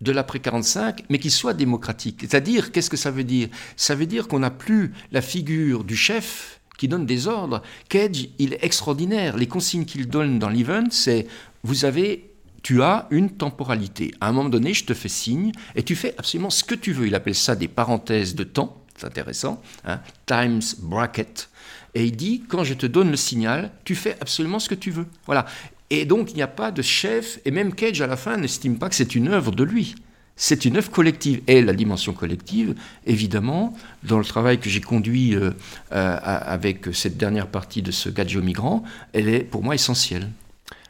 [0.00, 2.18] de l'après 45, mais qui soit démocratique.
[2.20, 3.48] C'est-à-dire, qu'est-ce que ça veut dire?
[3.76, 7.62] Ça veut dire qu'on n'a plus la figure du chef qui donne des ordres.
[7.88, 9.36] Cage, il est extraordinaire.
[9.36, 11.26] Les consignes qu'il donne dans l'event, c'est
[11.64, 12.30] vous avez,
[12.62, 14.14] tu as une temporalité.
[14.20, 16.92] À un moment donné, je te fais signe et tu fais absolument ce que tu
[16.92, 17.08] veux.
[17.08, 18.84] Il appelle ça des parenthèses de temps.
[18.96, 19.60] C'est intéressant.
[19.84, 21.50] Hein Times bracket.
[21.94, 24.90] Et il dit, quand je te donne le signal, tu fais absolument ce que tu
[24.90, 25.06] veux.
[25.26, 25.46] Voilà.
[25.90, 28.78] Et donc, il n'y a pas de chef, et même Cage, à la fin, n'estime
[28.78, 29.94] pas que c'est une œuvre de lui.
[30.36, 31.40] C'est une œuvre collective.
[31.46, 32.74] Et la dimension collective,
[33.06, 35.50] évidemment, dans le travail que j'ai conduit euh,
[35.92, 40.28] euh, avec cette dernière partie de ce Gadget migrant, elle est pour moi essentielle.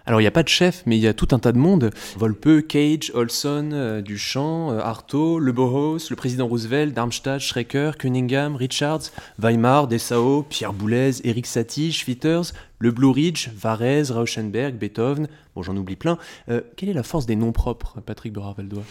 [0.09, 1.59] Alors il n'y a pas de chef, mais il y a tout un tas de
[1.59, 1.91] monde.
[2.17, 8.57] Volpe, Cage, Olson, euh, Duchamp, euh, Artaud, Le Boros, le président Roosevelt, Darmstadt, Schrecker, Cunningham,
[8.57, 15.63] Richards, Weimar, Dessau, Pierre Boulez, Eric Satie, Schwitters, le Blue Ridge, Varese, Rauschenberg, Beethoven, bon
[15.63, 16.17] j'en oublie plein.
[16.49, 18.85] Euh, quelle est la force des noms propres, Patrick Beurre-Valdois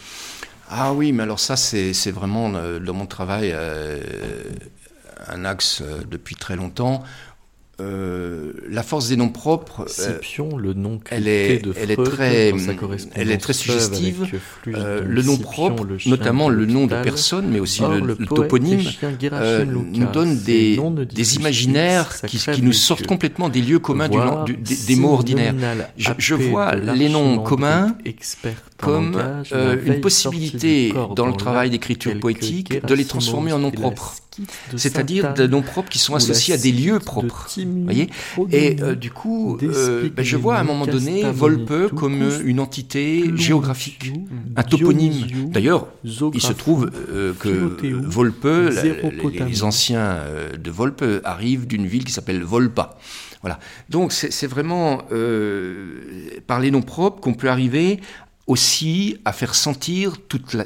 [0.70, 3.52] Ah oui, mais alors ça c'est vraiment dans mon travail
[5.26, 7.02] un axe depuis très longtemps.
[7.80, 12.08] Euh, la force des noms propres, Scipion, le nom elle est, de elle est Freud,
[12.10, 12.72] très, dans sa
[13.14, 14.26] elle est très suggestive.
[14.66, 18.16] Euh, le nom Scipion, propre, le notamment le nom de personne, mais aussi Or, le,
[18.34, 18.80] toponyme,
[19.44, 20.76] euh, nous donne des,
[21.14, 25.12] des imaginaires qui, qui nous sortent complètement des lieux communs du, du- des, des mots
[25.12, 25.54] ordinaires.
[25.96, 27.94] Je- je vois les noms l'archimandrite
[28.78, 29.20] comme
[29.52, 34.14] euh, une possibilité dans le travail d'écriture poétique de les transformer en noms propres.
[34.76, 37.48] C'est-à-dire de noms propres qui sont associés à des lieux propres.
[37.84, 38.08] Voyez
[38.52, 42.60] Et euh, du coup, euh, ben, je vois à un moment donné Volpe comme une
[42.60, 44.12] entité géographique,
[44.56, 45.50] un toponyme.
[45.50, 46.90] D'ailleurs, il se trouve
[47.40, 48.46] que Volpe,
[49.46, 50.18] les anciens
[50.56, 52.96] de Volpe arrivent d'une ville qui s'appelle Volpa.
[53.42, 53.60] Voilà.
[53.88, 58.00] Donc c'est vraiment euh, par les noms propres qu'on peut arriver
[58.48, 60.56] aussi à faire sentir toute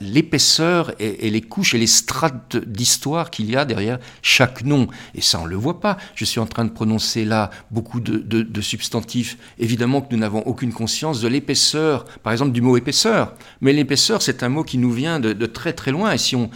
[0.00, 4.88] l'épaisseur et, les couches et les strates d'histoire qu'il y a derrière chaque nom.
[5.14, 5.96] Et ça, on ne le voit pas.
[6.14, 9.38] Je suis en train de prononcer là beaucoup de, substantifs.
[9.58, 13.32] Évidemment que nous n'avons aucune conscience de l'épaisseur, par exemple du mot épaisseur.
[13.62, 16.12] Mais l'épaisseur, c'est un mot qui nous vient de, de, très très loin.
[16.12, 16.50] Et si on,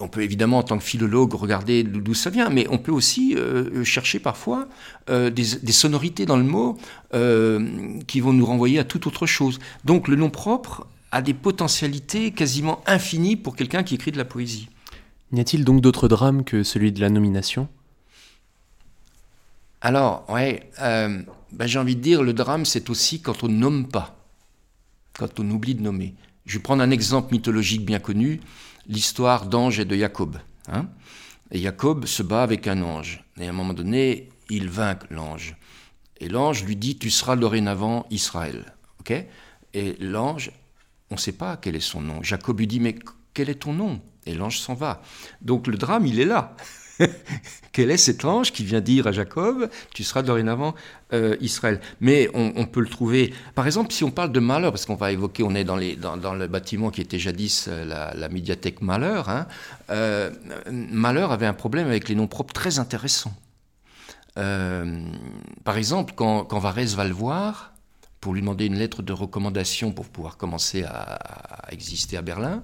[0.00, 3.34] on peut évidemment, en tant que philologue, regarder d'où ça vient, mais on peut aussi
[3.34, 4.68] euh, chercher parfois
[5.08, 6.76] euh, des, sonorités dans le mot
[7.14, 9.58] euh, qui vont nous renvoyer à toute autre chose.
[9.84, 14.26] Donc le nom propre a des potentialités quasiment infinies pour quelqu'un qui écrit de la
[14.26, 14.68] poésie.
[15.32, 17.68] N'y a-t-il donc d'autres drames que celui de la nomination?
[19.80, 23.88] Alors, ouais, ben, j'ai envie de dire, le drame, c'est aussi quand on ne nomme
[23.88, 24.16] pas,
[25.14, 26.14] quand on oublie de nommer.
[26.44, 28.40] Je vais prendre un exemple mythologique bien connu
[28.88, 30.38] l'histoire d'ange et de Jacob.
[30.68, 30.88] Hein.
[31.52, 33.24] et Jacob se bat avec un ange.
[33.38, 35.56] Et à un moment donné, il vainc l'ange.
[36.18, 38.74] Et l'ange lui dit Tu seras dorénavant Israël.
[39.00, 39.12] ok?
[39.74, 40.50] Et l'ange,
[41.10, 42.22] on ne sait pas quel est son nom.
[42.22, 42.96] Jacob lui dit Mais
[43.34, 44.00] quel est ton nom?
[44.24, 45.02] Et l'ange s'en va.
[45.40, 46.56] Donc le drame, il est là.
[47.72, 50.74] Quel est cet ange qui vient dire à Jacob, tu seras dorénavant
[51.12, 51.80] euh, Israël?
[52.00, 55.12] Mais on, peut le trouver, par exemple, si on parle de malheur, parce qu'on va
[55.12, 59.46] évoquer, on est dans, le bâtiment qui était jadis euh, la, médiathèque Malheur, hein,
[59.90, 60.30] euh,
[60.70, 63.34] Malheur avait un problème avec les noms propres très intéressants.
[64.34, 67.72] par exemple, quand, quand Varese va le voir,
[68.20, 72.62] pour lui demander une lettre de recommandation pour pouvoir commencer à exister à Berlin,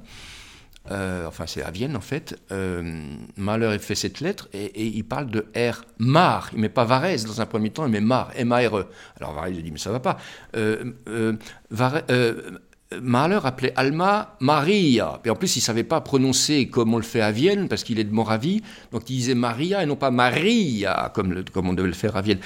[0.90, 2.82] euh, enfin c'est à Vienne en fait, euh,
[3.36, 5.84] Mahler fait cette lettre et, il parle de R.
[5.98, 8.88] Mar, il met pas Varese dans un premier temps, il met Mar, M-A-R-E.
[9.20, 10.18] Alors Varese dit mais ça va pas.
[10.56, 12.50] Euh, euh,
[13.00, 15.20] Mahler appelait Alma Maria.
[15.24, 17.98] Et en plus, il savait pas prononcer comme on le fait à Vienne, parce qu'il
[17.98, 18.60] est de Moravie.
[18.90, 22.20] Donc, il disait Maria et non pas Maria, comme, comme on devait le faire à
[22.20, 22.40] Vienne.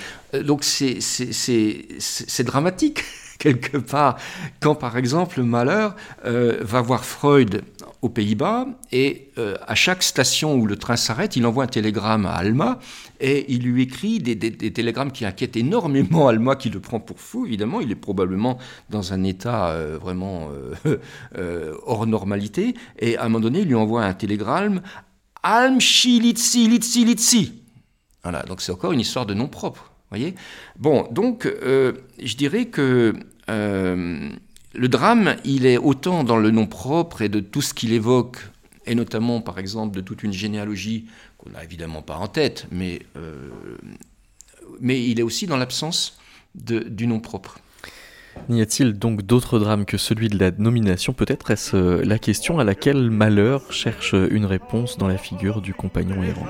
[0.44, 3.03] donc, c'est dramatique,
[3.40, 4.18] quelque part,
[4.61, 5.88] quand, par exemple, Mahler
[6.22, 7.64] va voir Freud
[8.03, 12.27] aux Pays-Bas et euh, à chaque station où le train s'arrête, il envoie un télégramme
[12.27, 12.79] à Alma
[13.21, 17.47] et il lui écrit des, télégrammes qui inquiètent énormément Alma qui le prend pour fou
[17.47, 18.59] évidemment, il est probablement
[18.91, 20.51] dans un état euh, vraiment
[21.37, 24.83] euh, hors normalité et à un moment donné il lui envoie un télégramme
[25.43, 27.63] Alm Litsi Litsi Litsi.
[28.23, 30.35] Voilà, donc c'est encore une histoire de nom propre, voyez?
[30.79, 33.15] Bon, donc je dirais que
[34.77, 38.39] le drame, il est autant dans le nom propre et de tout ce qu'il évoque,
[38.87, 41.07] et notamment par exemple de toute une généalogie
[41.39, 43.51] qu'on n'a évidemment pas en tête, mais, euh,
[44.81, 46.19] mais il est aussi dans l'absence
[46.55, 47.59] du nom propre.
[48.49, 51.51] N'y a-t-il donc d'autres drames que celui de la nomination Peut-être?
[51.51, 56.23] Est-ce euh, la question à laquelle Malheur cherche une réponse dans la figure du compagnon
[56.23, 56.47] errant?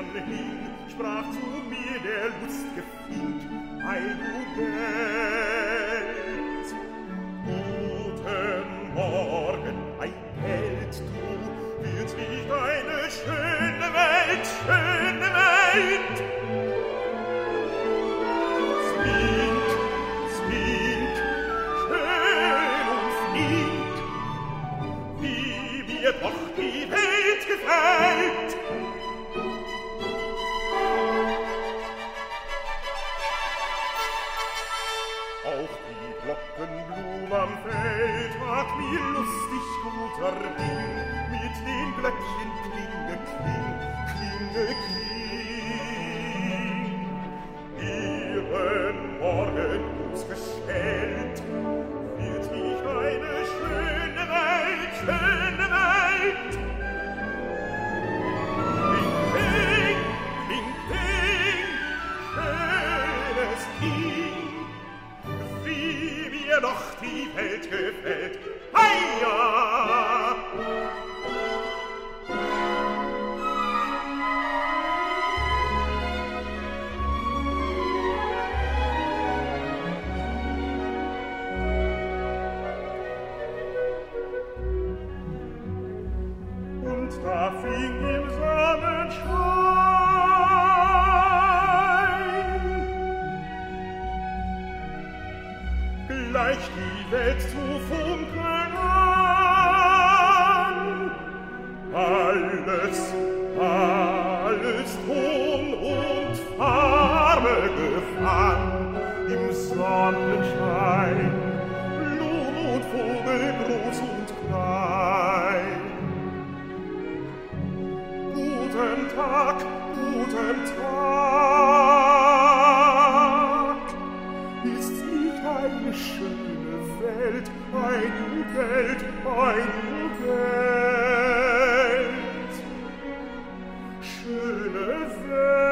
[134.26, 135.65] schöne Welt.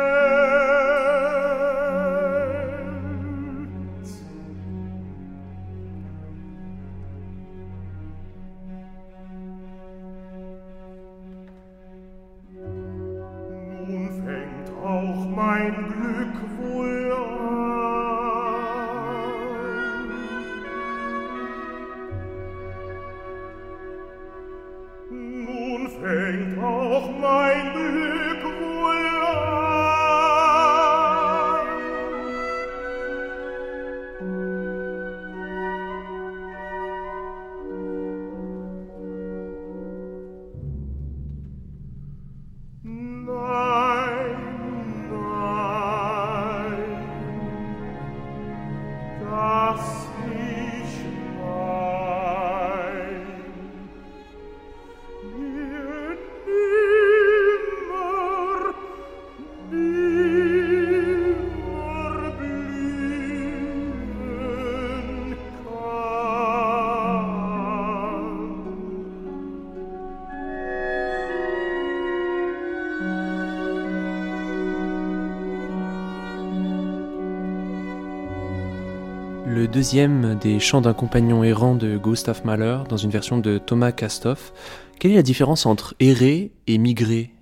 [79.75, 84.53] Deuxième des chants d'un compagnon errant de Gustav Mahler dans une version de Thomas Castoff.
[85.01, 87.33] Quelle est la différence entre errer et migrer?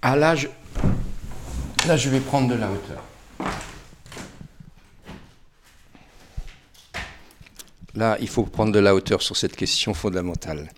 [0.00, 0.48] Ah là, je...
[1.86, 3.04] là, je vais prendre de la hauteur.
[7.94, 10.70] Là, il faut prendre de la hauteur sur cette question fondamentale.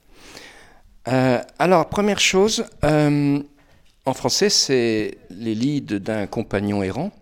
[1.06, 3.40] Euh, alors, première chose, euh,
[4.06, 7.12] en français, c'est les lieds d'un compagnon errant,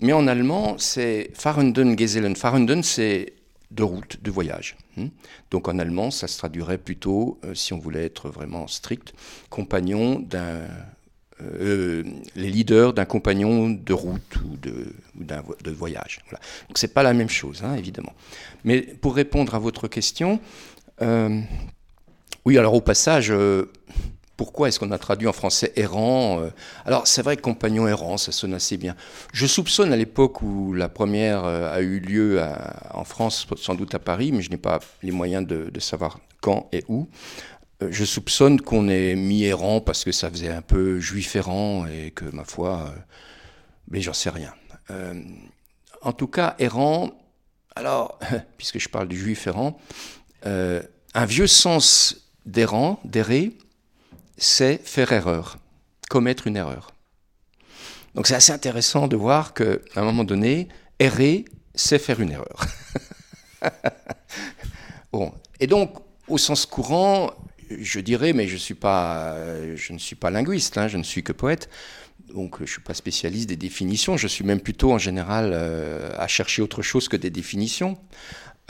[0.00, 2.36] mais en allemand, c'est Fahrenden Gesellen.
[2.36, 3.34] Fahrenden, c'est
[3.70, 4.76] de route, de voyage.
[4.96, 5.08] Hmm.
[5.50, 9.12] Donc en allemand, ça se traduirait plutôt, euh, si on voulait être vraiment strict,
[9.50, 10.66] compagnon d'un
[11.42, 12.02] euh,
[12.34, 16.20] les leaders d'un compagnon de route ou de, voyage.
[16.30, 16.42] Voilà.
[16.68, 18.14] Donc c'est pas la même chose, hein, évidemment.
[18.64, 20.40] Mais pour répondre à votre question,
[21.02, 21.38] euh,
[22.46, 23.70] oui, alors au passage, euh,
[24.36, 26.50] pourquoi est-ce qu'on a traduit en français errant euh,
[26.84, 28.94] Alors c'est vrai que compagnon errant, ça sonne assez bien.
[29.32, 32.42] Je soupçonne à l'époque où la première euh, a eu lieu
[32.92, 36.68] en France, sans doute à Paris, mais je n'ai pas les moyens de, savoir quand
[36.72, 37.08] et où.
[37.82, 41.86] Euh, Je soupçonne qu'on ait mis errant parce que ça faisait un peu juif errant
[41.86, 42.94] et que, ma foi,
[43.88, 44.52] mais j'en sais rien.
[46.02, 47.10] En tout cas, errant,
[47.74, 48.18] alors,
[48.58, 49.78] puisque je parle du juif errant,
[50.44, 53.56] un vieux sens d'errant, d'errer,
[54.36, 55.58] c'est faire erreur,
[56.08, 56.92] commettre une erreur.
[58.14, 60.68] Donc c'est assez intéressant de voir qu'à un moment donné,
[60.98, 61.44] errer,
[61.74, 62.66] c'est faire une erreur.
[65.12, 65.32] bon.
[65.60, 67.30] Et donc, au sens courant,
[67.70, 69.36] je dirais, mais je, suis pas,
[69.74, 71.68] je ne suis pas linguiste, hein, je ne suis que poète,
[72.32, 76.10] donc je ne suis pas spécialiste des définitions, je suis même plutôt en général euh,
[76.16, 77.98] à chercher autre chose que des définitions.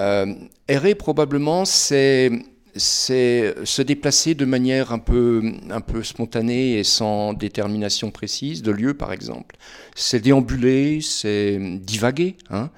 [0.00, 0.34] Euh,
[0.68, 2.30] errer, probablement, c'est
[2.76, 8.70] c'est se déplacer de manière un peu, un peu spontanée et sans détermination précise, de
[8.70, 9.56] lieu par exemple.
[9.94, 12.36] C'est déambuler, c'est divaguer.
[12.50, 12.70] Hein.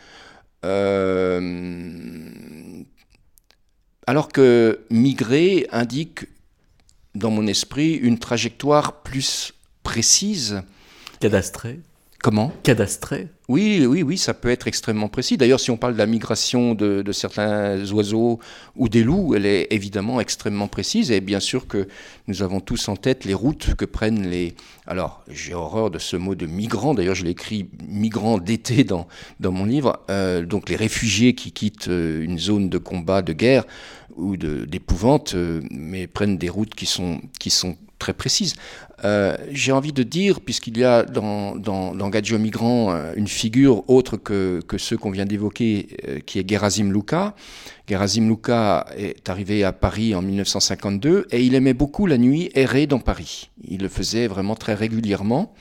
[0.64, 1.40] Euh,
[4.06, 6.26] alors que migrer indique,
[7.14, 10.62] dans mon esprit, une trajectoire plus précise.
[11.20, 11.80] Cadastré
[12.20, 12.52] Comment?
[12.64, 15.36] Cadastré Oui, oui, oui, ça peut être extrêmement précis.
[15.36, 18.40] D'ailleurs, si on parle de la migration de, de certains oiseaux
[18.74, 21.12] ou des loups, elle est évidemment extrêmement précise.
[21.12, 21.86] Et bien sûr que
[22.26, 24.56] nous avons tous en tête les routes que prennent les...
[24.88, 26.92] Alors, j'ai horreur de ce mot de migrants.
[26.92, 29.06] D'ailleurs, je l'écris migrants d'été dans,
[29.38, 30.00] dans mon livre.
[30.10, 33.64] Euh, donc, les réfugiés qui quittent euh, une zone de combat, de guerre
[34.16, 38.54] ou d'épouvante, euh, mais prennent des routes qui sont, qui sont très précises.
[39.04, 41.92] Euh, J'ai envie de dire, puisqu'il y a dans, dans,
[42.38, 47.34] Migrant euh, une figure autre que, ceux qu'on vient d'évoquer, euh, qui est Gerasim Luka.
[47.88, 52.86] Gerasim Luka est arrivé à Paris en 1952 et il aimait beaucoup la nuit errer
[52.86, 53.50] dans Paris.
[53.66, 55.52] Il le faisait vraiment très régulièrement.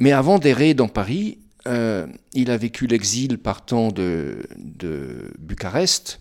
[0.00, 6.20] Mais avant d'errer dans Paris, il a vécu l'exil partant de, de Bucarest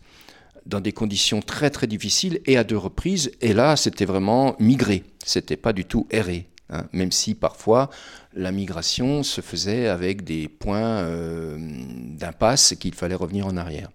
[0.66, 3.32] dans des conditions très très difficiles et à deux reprises.
[3.41, 5.03] Et là, c'était vraiment migré.
[5.26, 6.47] C'était pas du tout erré.
[6.70, 7.89] hein, même si parfois
[8.34, 13.89] la migration se faisait avec des points euh, d'impasse et qu'il fallait revenir en arrière.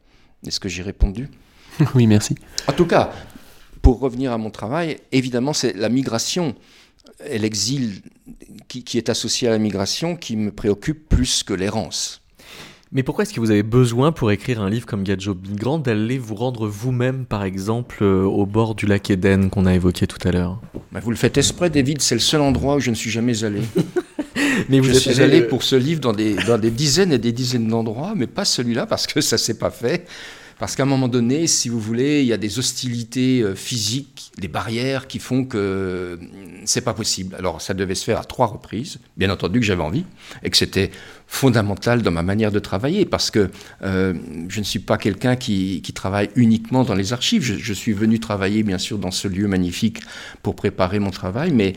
[0.46, 1.28] Est-ce que j'ai répondu?
[1.94, 2.34] Oui, merci.
[2.68, 3.12] En tout cas,
[3.82, 6.54] pour revenir à mon travail, évidemment, c'est la migration
[7.24, 8.00] et l'exil
[8.68, 12.22] qui, qui est associé à la migration qui me préoccupe plus que l'errance.
[12.92, 16.18] Mais pourquoi est-ce que vous avez besoin pour écrire un livre comme Gadjo Migrant d'aller
[16.18, 20.26] vous rendre vous-même, par exemple, euh, au bord du lac Éden qu'on a évoqué tout
[20.26, 20.60] à l'heure?
[20.92, 23.42] Ben, vous le faites exprès, David, c'est le seul endroit où je ne suis jamais
[23.42, 23.62] allé.
[24.68, 27.32] Mais je êtes suis allé pour ce livre dans des, dans des dizaines et des
[27.32, 30.06] dizaines d'endroits, mais pas celui-là parce que ça s'est pas fait.
[30.58, 34.32] Parce qu'à un moment donné, si vous voulez, il y a des hostilités euh, physiques,
[34.38, 36.16] des barrières qui font que euh,
[36.64, 37.34] c'est pas possible.
[37.34, 38.98] Alors ça devait se faire à trois reprises.
[39.18, 40.04] Bien entendu que j'avais envie
[40.42, 40.90] et que c'était
[41.26, 43.50] fondamental dans ma manière de travailler parce que
[43.82, 44.14] euh,
[44.48, 47.42] je ne suis pas quelqu'un qui, qui travaille uniquement dans les archives.
[47.42, 50.00] Je, je suis venu travailler bien sûr dans ce lieu magnifique
[50.42, 51.74] pour préparer mon travail, mais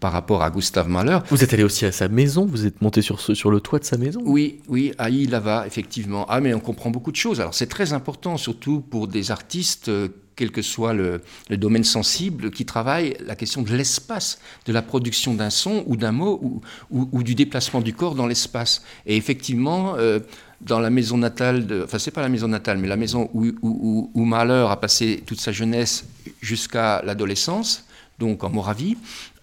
[0.00, 3.00] par rapport à Gustave Mahler, Vous êtes allé aussi à sa maison Vous êtes monté
[3.02, 4.20] sur, ce- sur le toit de sa maison?
[4.24, 6.26] Oui, oui, à Ilava, effectivement.
[6.28, 7.40] Ah, mais on comprend beaucoup de choses.
[7.40, 11.20] Alors, c'est très important, surtout pour des artistes, euh, quel que soit le,
[11.50, 16.12] domaine sensible, qui travaillent la question de l'espace, de la production d'un son ou d'un
[16.12, 16.60] mot
[16.90, 18.84] ou, du déplacement du corps dans l'espace.
[19.04, 20.20] Et effectivement, euh,
[20.60, 24.10] dans la maison natale, de, enfin, c'est pas la maison natale, mais la maison où,
[24.14, 26.04] où Mahler a passé toute sa jeunesse
[26.40, 27.84] jusqu'à l'adolescence,
[28.20, 28.96] donc en Moravie,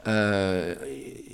[0.07, 0.75] euh,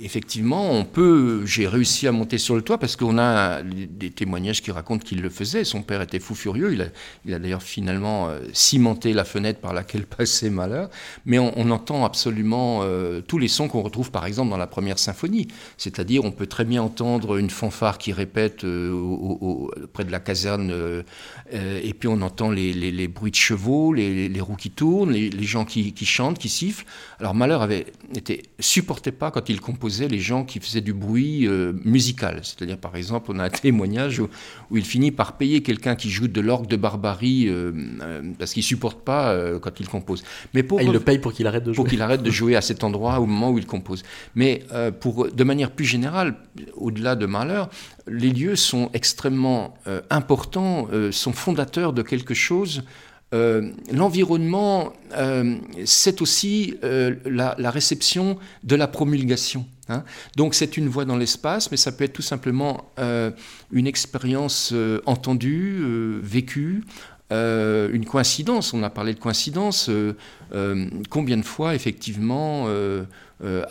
[0.04, 1.46] effectivement, on peut.
[1.46, 5.22] J'ai réussi à monter sur le toit parce qu'on a des témoignages qui racontent qu'il
[5.22, 5.64] le faisait.
[5.64, 6.74] Son père était fou furieux.
[6.74, 6.86] Il a,
[7.26, 10.90] il a d'ailleurs finalement euh, cimenté la fenêtre par laquelle passait Malheur.
[11.26, 15.00] Mais on, entend absolument euh, tous les sons qu'on retrouve, par exemple, dans la première
[15.00, 15.48] symphonie.
[15.78, 20.74] C'est-à-dire, on peut très bien entendre une fanfare qui répète euh, près de la caserne,
[21.52, 25.94] et puis on entend les, bruits de chevaux, les, roues qui tournent, les, gens qui,
[26.06, 26.86] chantent, qui sifflent.
[27.20, 27.86] Alors Malheur avait
[28.16, 28.44] été
[29.12, 32.40] pas quand il composait les gens qui faisaient du bruit euh, musical.
[32.44, 34.30] C'est-à-dire, par exemple, on a un témoignage où,
[34.70, 37.72] où il finit par payer quelqu'un qui joue de l'orgue de barbarie euh,
[38.02, 40.24] euh, parce qu'il supporte pas quand il compose.
[40.54, 42.32] Mais pour Ah, il le paye pour qu'il arrête de jouer pour qu'il arrête de
[42.40, 44.04] jouer à cet endroit au moment où il compose.
[44.36, 44.64] Mais
[45.00, 46.36] pour, de manière plus générale,
[46.76, 47.64] au-delà de Mahler,
[48.08, 49.74] les lieux sont extrêmement
[50.10, 52.84] importants, sont fondateurs de quelque chose.
[53.34, 59.66] Euh, L'environnement, euh, c'est aussi euh, la, la réception de la promulgation.
[59.92, 60.04] Hein.
[60.36, 63.32] Donc c'est une voix dans l'espace, mais ça peut être tout simplement euh,
[63.72, 66.84] une expérience euh, entendue, euh, vécue,
[67.30, 68.74] une coïncidence.
[68.74, 69.90] On a parlé de coïncidence.
[71.10, 72.68] combien de fois, effectivement,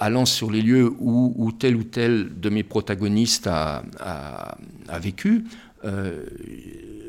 [0.01, 4.57] allant sur les lieux où, tel ou tel de mes protagonistes a,
[4.99, 5.45] vécu,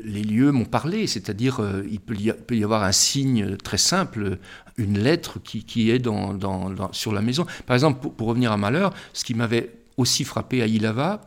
[0.04, 4.38] les lieux m'ont parlé, c'est-à-dire euh, il peut y, avoir un signe très simple,
[4.76, 7.46] une lettre qui, est dans, sur la maison.
[7.66, 11.20] Par exemple, pour, pour revenir à Malheur, ce qui m'avait aussi frappé à Ilava,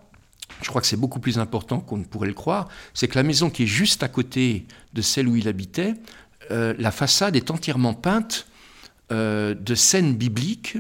[0.62, 3.24] je crois que c'est beaucoup plus important qu'on ne pourrait le croire, c'est que la
[3.24, 5.96] maison qui est juste à côté de celle où il habitait,
[6.52, 8.48] euh, la façade est entièrement peinte
[9.12, 10.78] euh, de scènes bibliques,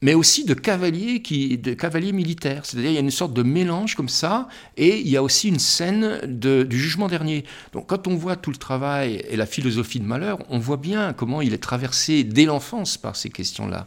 [0.00, 2.64] mais aussi de cavaliers, qui, de cavaliers militaires.
[2.64, 5.48] C'est-à-dire il y a une sorte de mélange comme ça, et il y a aussi
[5.48, 7.44] une scène du jugement dernier.
[7.72, 11.12] Donc quand on voit tout le travail et la philosophie de Malheur, on voit bien
[11.12, 13.86] comment il est traversé dès l'enfance par ces questions-là.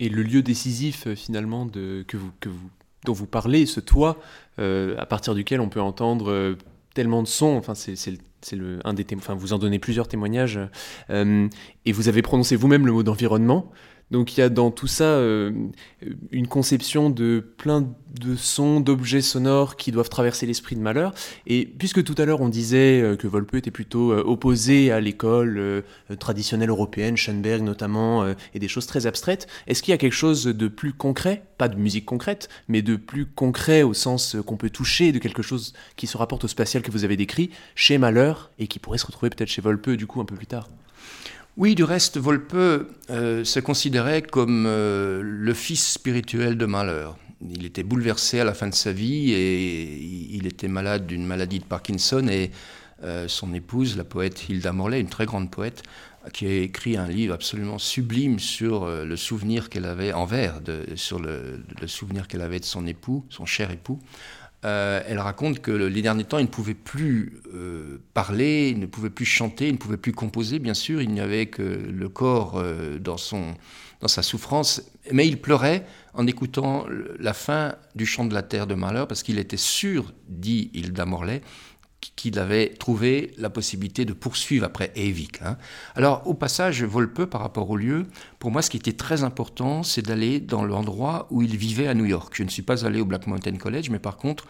[0.00, 2.32] Et le lieu décisif euh, finalement que vous,
[3.04, 4.20] dont vous parlez, ce toit,
[4.58, 6.56] euh, à partir duquel on peut entendre euh,
[6.94, 10.58] tellement de sons, enfin c'est c'est le- un des enfin vous en donnez plusieurs témoignages,
[11.08, 13.70] et vous avez prononcé vous-même le mot d'environnement.
[14.12, 15.50] Donc il y a dans tout ça euh,
[16.30, 17.88] une conception de plein
[18.20, 21.14] de sons, d'objets sonores qui doivent traverser l'esprit de Malheur.
[21.46, 25.00] Et puisque tout à l'heure on disait euh, que Volpe était plutôt euh, opposé à
[25.00, 25.82] l'école
[26.18, 30.44] traditionnelle européenne, Schoenberg notamment, et des choses très abstraites, est-ce qu'il y a quelque chose
[30.44, 34.70] de plus concret, pas de musique concrète, mais de plus concret au sens qu'on peut
[34.70, 38.50] toucher, de quelque chose qui se rapporte au spatial que vous avez décrit, chez Malheur,
[38.58, 40.68] et qui pourrait se retrouver peut-être chez Volpe du coup un peu plus tard?
[41.58, 47.18] Oui, du reste, Volpe euh, se considérait comme euh, le fils spirituel de Malheur.
[47.46, 49.82] Il était bouleversé à la fin de sa vie et
[50.30, 52.52] il était malade d'une maladie de Parkinson et
[53.02, 55.82] euh, son épouse, la poète Hilda Morley, une très grande poète,
[56.32, 60.86] qui a écrit un livre absolument sublime sur le souvenir qu'elle avait en vers, de,
[60.94, 63.98] sur le souvenir qu'elle avait de son époux, son cher époux.
[64.64, 68.78] Euh, elle raconte que le- les derniers temps, il ne pouvait plus euh, parler, il
[68.78, 71.62] ne pouvait plus chanter, il ne pouvait plus composer, bien sûr, il n'y avait que
[71.62, 73.54] le corps euh, dans, son,
[74.00, 75.84] dans sa souffrance, mais il pleurait
[76.14, 76.86] en écoutant
[77.18, 81.06] la fin du chant de la terre de Malheur, parce qu'il était sûr, dit Hilda
[81.06, 81.42] Morley,
[82.16, 85.40] qu'il avait trouvé la possibilité de poursuivre après Eivik.
[85.42, 85.56] hein.
[85.94, 88.06] Alors, au passage, Volpe, par rapport au lieu,
[88.38, 91.94] pour moi, ce qui était très important, c'est d'aller dans l'endroit où il vivait à
[91.94, 92.32] New York.
[92.36, 94.46] Je ne suis pas allé au Black Mountain College, mais par contre,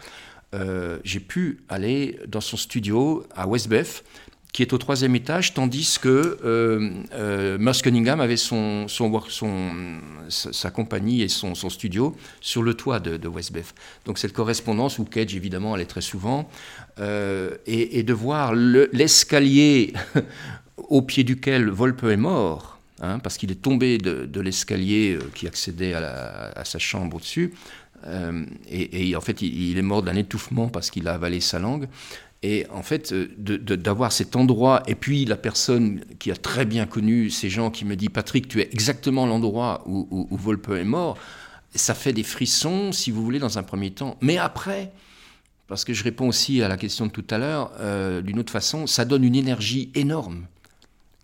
[0.55, 4.05] euh, j'ai pu aller dans son studio à Westbeth,
[4.53, 8.87] qui est au troisième étage, tandis que euh, euh, Cunningham avait son,
[10.29, 13.31] sa, compagnie et son, studio sur le toit de, de.
[14.05, 16.51] Donc cette correspondance où Cage évidemment allait très souvent,
[16.99, 19.95] euh, et, de voir le- l'escalier
[20.77, 25.47] au pied duquel Volpe est mort, hein, parce qu'il est tombé de, l'escalier euh, qui
[25.47, 27.55] accédait à, sa chambre au-dessus,
[28.69, 31.89] et, en fait il est mort d'un étouffement parce qu'il a avalé sa langue.
[32.43, 36.87] Et en fait, euh, d'avoir cet endroit, et puis la personne qui a très bien
[36.87, 41.17] connu ces gens qui me dit Patrick, tu es exactement l'endroit où Volpe est mort,
[41.75, 44.17] ça fait des frissons, si vous voulez, dans un premier temps.
[44.21, 44.93] Mais après,
[45.69, 48.53] parce que je réponds aussi à la question de tout à l'heure, euh, d'une autre
[48.53, 50.47] façon, ça donne une énergie énorme.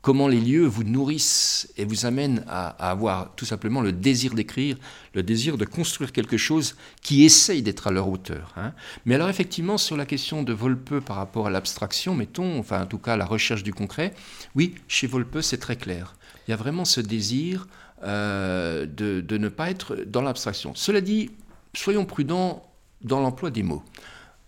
[0.01, 4.77] Comment les lieux vous nourrissent et vous amènent à, avoir tout simplement le désir d'écrire,
[5.13, 8.55] le désir de construire quelque chose qui essaye d'être à leur hauteur.
[8.57, 8.73] hein.
[9.07, 12.87] Mais alors effectivement, sur la question de Volpe par rapport à l'abstraction, mettons, enfin en
[12.87, 14.15] tout cas la recherche du concret,
[14.55, 16.15] oui, chez Volpe c'est très clair.
[16.47, 17.67] Il y a vraiment ce désir
[18.05, 20.73] euh, de, ne pas être dans l'abstraction.
[20.77, 21.33] Cela dit,
[21.75, 22.63] soyons prudents
[23.03, 23.83] dans l'emploi des mots.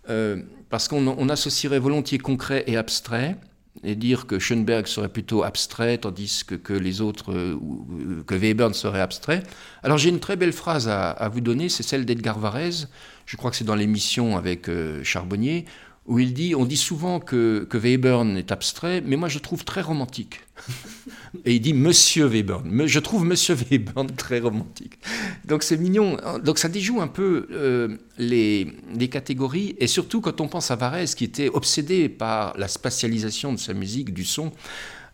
[0.08, 3.36] Euh, parce qu'on on associerait volontiers concret et abstrait,
[3.84, 7.86] et dire que Schoenberg serait plutôt abstrait, tandis que, que les autres, euh, ou
[8.26, 9.42] que Webern serait abstrait.
[9.82, 12.88] Alors j'ai une très belle phrase à, à vous donner, c'est celle d'Edgar Varèse,
[13.26, 15.66] je crois que c'est dans l'émission avec euh, Charbonnier,
[16.10, 19.64] où il dit, on dit souvent que, que Webern est abstrait, mais moi je trouve
[19.64, 20.40] très romantique.
[21.44, 22.86] Et il dit Monsieur Webern.
[22.88, 24.98] Je trouve Monsieur Webern très romantique.
[25.44, 26.16] Donc c'est mignon.
[26.44, 29.76] Donc ça déjoue un peu euh, les, les catégories.
[29.78, 33.72] Et surtout quand on pense à Varese, qui était obsédé par la spatialisation de sa
[33.72, 34.50] musique, du son.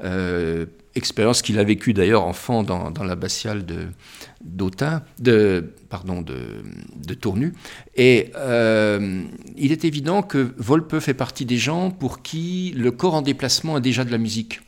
[0.03, 3.89] Euh, expérience qu'il a vécue d'ailleurs enfant dans, dans l'abbatiale de
[4.43, 6.63] d'Autun, de pardon de,
[6.95, 7.53] de Tournu.
[7.97, 9.23] Et euh,
[9.57, 13.79] il est évident que Volpe fait partie des gens pour qui le corps en déplacement
[13.79, 14.61] est déjà de la musique.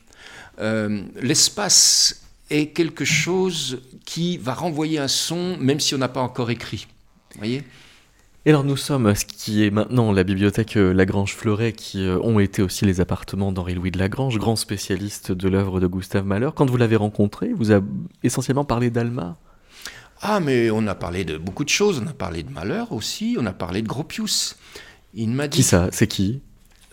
[0.61, 6.23] Euh, l'espace est quelque chose qui va renvoyer un son, même si on n'a pas
[6.23, 6.89] encore écrit.
[7.33, 7.63] Vous voyez?
[8.49, 12.07] Et alors nous sommes à ce qui est maintenant la bibliothèque euh, Lagrange Fleuret, qui
[12.07, 16.25] euh, ont été aussi les appartements d'Henri-Louis de Lagrange, grand spécialiste de l'œuvre de Gustave
[16.25, 16.49] Mahler.
[16.57, 17.81] Quand vous l'avez rencontré, vous a
[18.23, 19.37] essentiellement parlé d'Alma?
[20.23, 22.01] Ah, mais on a parlé de beaucoup de choses.
[22.03, 23.37] On a parlé de Malheur aussi.
[23.39, 24.57] On a parlé de Gropius.
[25.13, 25.59] Il m'a dit.
[25.59, 25.89] Qui ça?
[25.93, 26.41] C'est qui?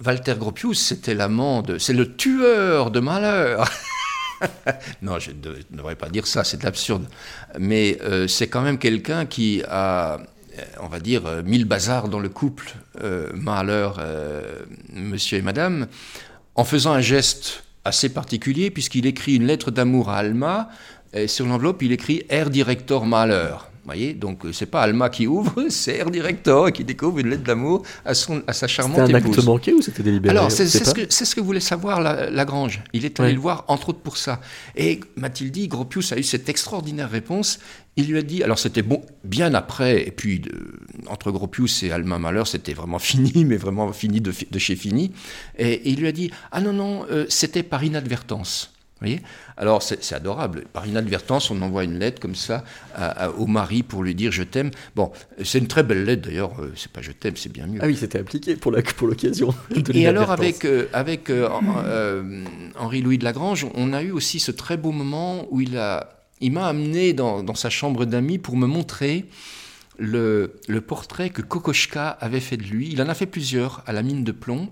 [0.05, 1.77] Walter Gropius, c'était l'amant de.
[1.77, 3.71] C'est le tueur de Malheur.
[5.01, 7.07] non, je ne dev- ne devrais pas dire ça, c'est de l'absurde.
[7.57, 10.19] Mais euh, c'est quand même quelqu'un qui a,
[10.81, 14.59] on va dire, euh, mis le bazar dans le couple euh, Malheur, euh,
[14.93, 15.87] monsieur et madame,
[16.55, 20.69] en faisant un geste assez particulier, puisqu'il écrit une lettre d'amour à Alma,
[21.13, 23.69] et sur l'enveloppe, il écrit Air Director Malheur.
[23.85, 27.29] Vous voyez, donc euh, c'est pas Alma qui ouvre, c'est Air Director qui découvre une
[27.29, 29.37] lettre d'amour à, son, à sa charmante C'était un épouse.
[29.37, 32.31] acte manqué ou c'était délibéré Alors, c'est ce, que- c'est ce que voulait savoir la-
[32.31, 32.81] Lagrange.
[32.93, 34.41] Il est allé le voir, entre autres, pour ça.
[34.75, 37.59] Et m'a-t-il dit, Gropius a eu cette extraordinaire réponse.
[37.95, 40.51] Il lui a dit, alors c'était bon, bien après, et puis de-
[41.05, 45.11] entre Gropius et Alma Mahler, c'était vraiment fini, mais vraiment fini de, chez fini.
[45.59, 48.71] Et, et il lui a dit, ah non, non, euh, c'était par inadvertance.
[49.05, 49.21] Voyez
[49.57, 50.65] Alors c'est adorable.
[50.73, 52.63] Par inadvertance, on envoie une lettre comme ça
[52.95, 54.71] à- à- au mari pour lui dire je t'aime.
[54.95, 55.11] Bon,
[55.43, 56.59] c'est une très belle lettre d'ailleurs.
[56.61, 57.79] euh, C'est pas je t'aime, c'est bien mieux.
[57.81, 59.53] Ah oui, c'était appliqué pour pour l'occasion.
[59.69, 61.47] de Et alors avec, euh, avec euh,
[61.85, 62.43] euh,
[62.77, 66.09] Henri-Louis de Lagrange, on a eu aussi ce très beau moment où il a,
[66.41, 69.25] il m'a amené dans, dans sa chambre d'amis pour me montrer
[69.97, 72.89] le, le portrait que Kokoschka avait fait de lui.
[72.91, 74.69] Il en a fait plusieurs à la mine de plomb.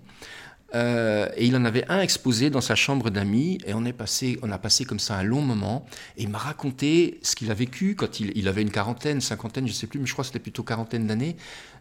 [0.75, 4.39] Euh, et il en avait un exposé dans sa chambre d'amis, et on, est passé,
[4.41, 5.85] on a passé comme ça un long moment,
[6.17, 9.73] et il m'a raconté ce qu'il a vécu quand il, avait une quarantaine, cinquantaine, je
[9.73, 11.35] sais plus, mais je crois que c'était plutôt quarantaine d'années,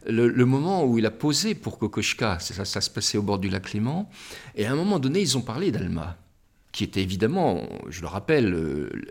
[0.06, 3.72] le, moment où il a posé pour Kokoschka, ça, se passait au bord du lac
[3.72, 4.10] Léman,
[4.56, 6.18] et à un moment donné, ils ont parlé d'Alma,
[6.70, 9.10] qui était évidemment, je le rappelle, euh, le-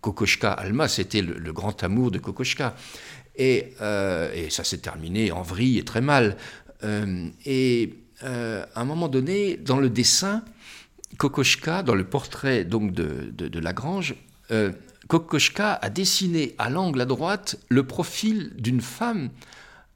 [0.00, 2.76] Kokoschka, Alma, c'était le, grand amour de Kokoschka.
[3.34, 6.36] Et, euh, et ça s'est terminé en vrille et très mal.
[7.44, 10.42] Et euh, à un moment donné, dans le dessin,
[11.16, 14.14] Kokoschka, dans le portrait donc de, Lagrange,
[14.50, 14.72] euh,
[15.08, 19.30] Kokoschka a dessiné à l'angle à droite le profil d'une femme.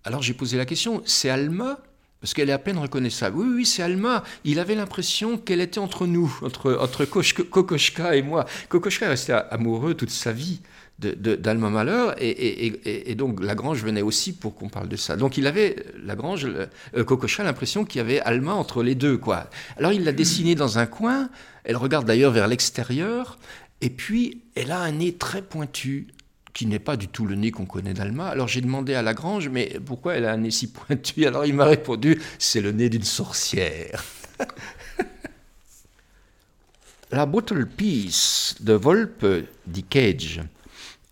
[0.05, 1.79] Alors j'ai posé la question, c'est Alma?
[2.21, 3.37] Parce qu'elle est à peine reconnaissable.
[3.37, 4.23] Oui, oui, c'est Alma.
[4.45, 8.47] Il avait l'impression qu'elle était entre nous, entre, entre Kokoschka et moi.
[8.69, 10.61] Kokoschka est resté amoureux toute sa vie
[10.99, 15.17] d'Alma Mahler, et, donc Lagrange venait aussi pour qu'on parle de ça.
[15.17, 19.19] Donc il avait, Lagrange, euh, Kokoschka, l'impression qu'il y avait Alma entre les deux.
[19.19, 19.49] quoi.
[19.77, 21.29] Alors il l'a dessinée dans un coin,
[21.65, 23.39] elle regarde d'ailleurs vers l'extérieur,
[23.81, 26.07] et puis elle a un nez très pointu,
[26.53, 28.29] qui n'est pas du tout le nez qu'on connaît d'Alma.
[28.29, 31.27] Alors j'ai demandé à Lagrange, mais pourquoi elle a un nez si pointu?
[31.27, 34.05] Alors il m'a répondu, c'est le nez d'une sorcière.
[37.11, 39.27] La Bottle Piece de Volpe,
[39.67, 40.41] dit Cage,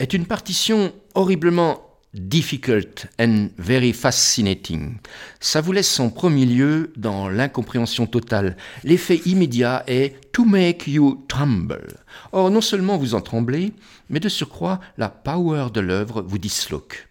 [0.01, 1.83] est une partition horriblement
[2.15, 4.97] difficult and very fascinating.
[5.39, 8.57] Ça vous laisse son premier lieu dans l'incompréhension totale.
[8.83, 11.99] L'effet immédiat est to make you tremble.
[12.33, 13.73] Or, non seulement vous en tremblez,
[14.09, 17.10] mais de surcroît, la power de l'œuvre vous disloque.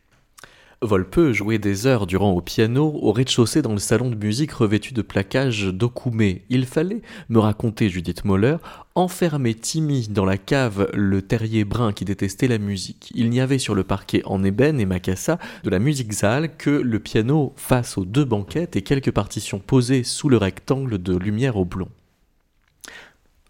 [0.82, 4.94] Volpe jouait des heures durant au piano au rez-de-chaussée dans le salon de musique revêtu
[4.94, 6.46] de plaquages d'Okoumé.
[6.50, 8.56] Il fallait, me racontait Judith Moller,
[8.96, 13.12] enfermer Timmy dans la cave le terrier brun qui détestait la musique.
[13.14, 16.70] Il n'y avait sur le parquet en ébène et macassa de la musique sale que
[16.70, 21.58] le piano face aux deux banquettes et quelques partitions posées sous le rectangle de lumière
[21.58, 21.90] au blond.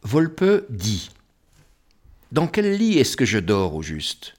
[0.01, 1.11] Volpe dit
[2.31, 4.38] Dans quel lit est-ce que je dors au juste?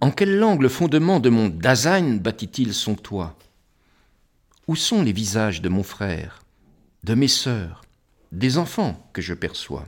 [0.00, 3.36] En quelle langue le fondement de mon Dasein bâtit-il son toit?
[4.66, 6.42] Où sont les visages de mon frère,
[7.02, 7.82] de mes sœurs,
[8.30, 9.86] des enfants que je perçois?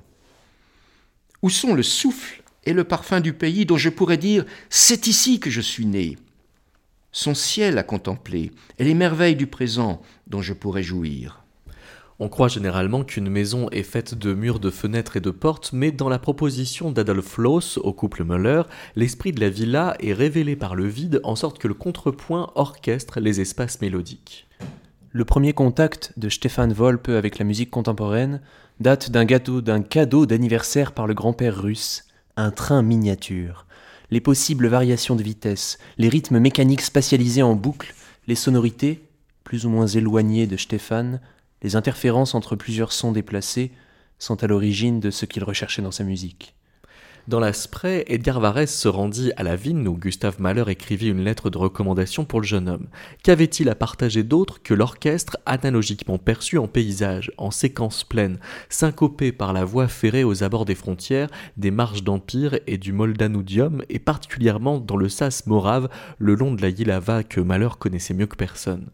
[1.43, 5.41] Où sont le souffle et le parfum du pays dont je pourrais dire C'est ici
[5.41, 6.17] que je suis né
[7.13, 11.45] Son ciel à contempler et les merveilles du présent dont je pourrais jouir
[12.21, 15.93] On croit généralement qu'une maison est faite de murs, de fenêtres et de portes, mais
[15.93, 18.63] dans la proposition d'Adolf Loos au couple Müller,
[18.97, 23.21] l'esprit de la villa est révélé par le vide en sorte que le contrepoint orchestre
[23.21, 24.49] les espaces mélodiques.
[25.13, 28.41] Le premier contact de Stefan Volpe avec la musique contemporaine
[28.81, 32.05] date d'un gâteau d'un cadeau d'anniversaire par le grand-père russe,
[32.37, 33.65] un train miniature.
[34.11, 37.95] Les possibles variations de vitesse, les rythmes mécaniques spatialisés en boucle,
[38.27, 39.05] les sonorités,
[39.45, 41.21] plus ou moins éloignées de Stefan,
[41.63, 43.73] les interférences entre plusieurs sons déplacés,
[44.19, 46.55] sont à l'origine de ce qu'il recherchait dans sa musique.
[47.29, 51.23] Dans la Spray, Edgar Varese se rendit à la vigne où Gustave Mahler écrivit une
[51.23, 52.87] lettre de recommandation pour le jeune homme.
[53.23, 58.39] Qu'avait-il à partager d'autre que l'orchestre analogiquement perçu en paysage, en séquence pleine,
[58.71, 61.29] syncopé par la voie ferrée aux abords des frontières,
[61.59, 66.63] des marches d'Empire et du Moldanudium, et particulièrement dans le sas morave le long de
[66.63, 68.89] la Yilava que Mahler connaissait mieux que personne?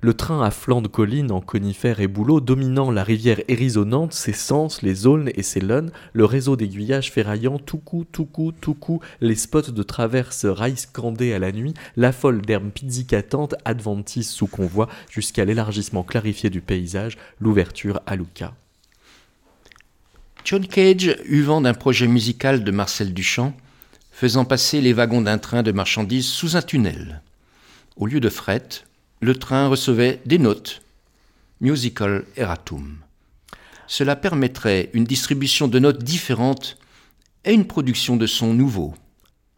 [0.00, 4.32] Le train à flanc de colline en conifères et bouleaux dominant la rivière hérisonnante, ses
[4.32, 8.74] sens, les aulnes et ses luns, le réseau d'aiguillages ferraillants, tout coup, tout coup, tout
[8.74, 14.30] coup, les spots de traverse rails scandés à la nuit, la folle d'herbes pizzicatantes adventices
[14.30, 18.54] sous convoi, jusqu'à l'élargissement clarifié du paysage, l'ouverture à Lucca.
[20.44, 23.52] John Cage eut vent d'un projet musical de Marcel Duchamp,
[24.12, 27.20] faisant passer les wagons d'un train de marchandises sous un tunnel.
[27.96, 28.84] Au lieu de fret,
[29.20, 30.82] le train recevait des notes,
[31.60, 32.98] musical erratum.
[33.86, 36.76] Cela permettrait une distribution de notes différentes
[37.44, 38.94] et une production de sons nouveaux.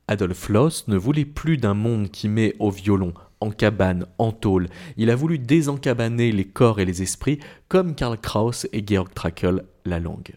[0.06, 4.68] Adolf Loos ne voulait plus d'un monde qui met au violon, en cabane, en tôle.
[4.96, 9.64] Il a voulu désencabaner les corps et les esprits, comme Karl Kraus et Georg Trakl
[9.84, 10.36] la langue.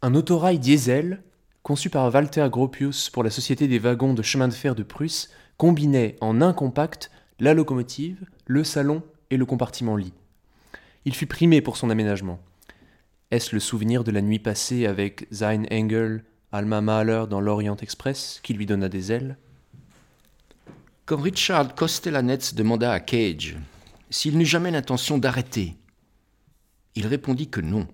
[0.00, 1.22] Un autorail diesel,
[1.62, 5.30] conçu par Walter Gropius pour la Société des wagons de chemin de fer de Prusse,
[5.56, 10.12] combinait en un compact la locomotive, le salon et le compartiment lit.
[11.04, 12.40] Il fut primé pour son aménagement.
[13.30, 18.40] Est-ce le souvenir de la nuit passée avec Sein Engel, Alma Mahler dans l'Orient Express
[18.42, 19.36] qui lui donna des ailes?
[21.06, 23.56] Quand Richard Costellanetz demanda à Cage
[24.10, 25.76] s'il n'eut jamais l'intention d'arrêter,
[26.94, 27.88] il répondit que non,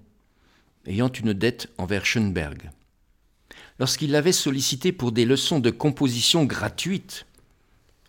[0.87, 2.71] ayant une dette envers Schoenberg.
[3.79, 7.27] Lorsqu'il l'avait sollicité pour des leçons de composition gratuites,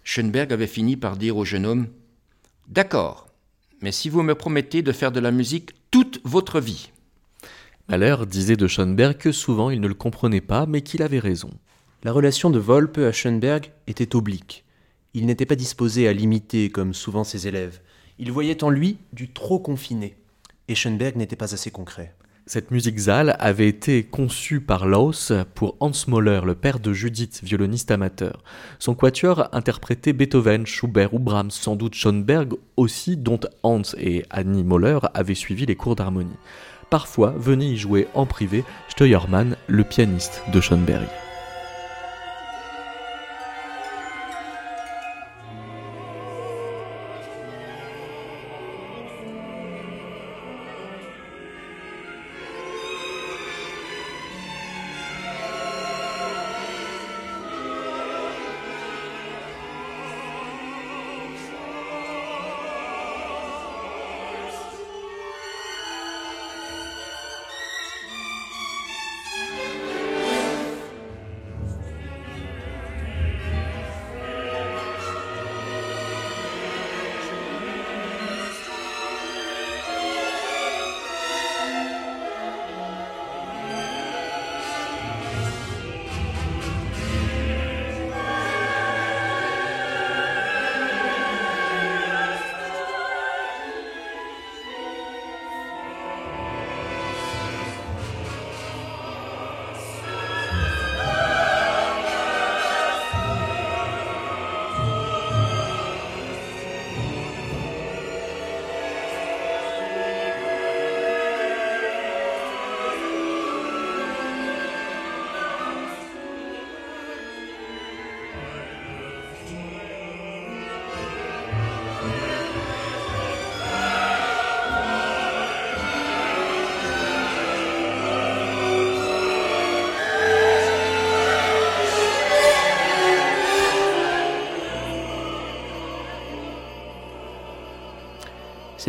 [0.03, 1.87] Schoenberg avait fini par dire au jeune homme
[2.69, 3.25] D'accord,
[3.81, 6.91] mais si vous me promettez de faire de la musique toute votre vie.
[7.87, 11.49] Mahler disait de Schoenberg que souvent il ne le comprenait pas, mais qu'il avait raison.
[12.03, 14.65] La relation de Volpe à Schoenberg était oblique.
[15.15, 17.81] Il n'était pas disposé à l'imiter comme souvent ses élèves.
[18.19, 20.15] Il voyait en lui du trop confiné.
[20.67, 22.13] Et Schoenberg n'était pas assez concret.
[22.51, 27.41] Cette musique Zal avait été conçue par Laus pour Hans Moller, le père de Judith,
[27.43, 28.41] violoniste amateur.
[28.79, 34.63] Son quatuor interprétait Beethoven, Schubert ou Brahms, sans doute Schoenberg aussi, dont Hans et Annie
[34.63, 36.37] Moller avaient suivi les cours d'harmonie.
[36.89, 41.07] Parfois venait y jouer en privé Steuermann, le pianiste de Schoenberg.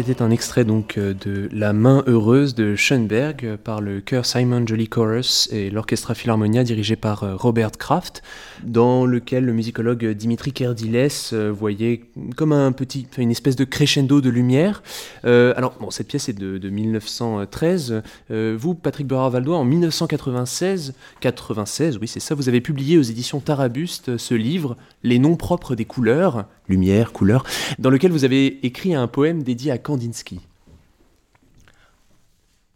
[0.02, 4.24] C'était un extrait donc euh, de La main heureuse de Schoenberg euh, par le chœur
[4.24, 8.22] Simon Jolly Chorus et l'Orchestra Philharmonia dirigé par euh, Robert Kraft,
[8.62, 11.10] dans lequel le musicologue Dimitri Kerdiles
[11.50, 14.82] voyait comme un petit, une espèce de crescendo de lumière.
[15.24, 18.02] alors, bon, cette pièce est de, 1913.
[18.30, 24.16] vous, Patrick Berard-Valdois, en 1996, 96, oui, c'est ça, vous avez publié aux éditions Tarabuste
[24.16, 27.44] ce livre, Les noms propres des couleurs, lumière, couleur,
[27.78, 30.38] dans lequel vous avez écrit un poème dédié à Kandinsky.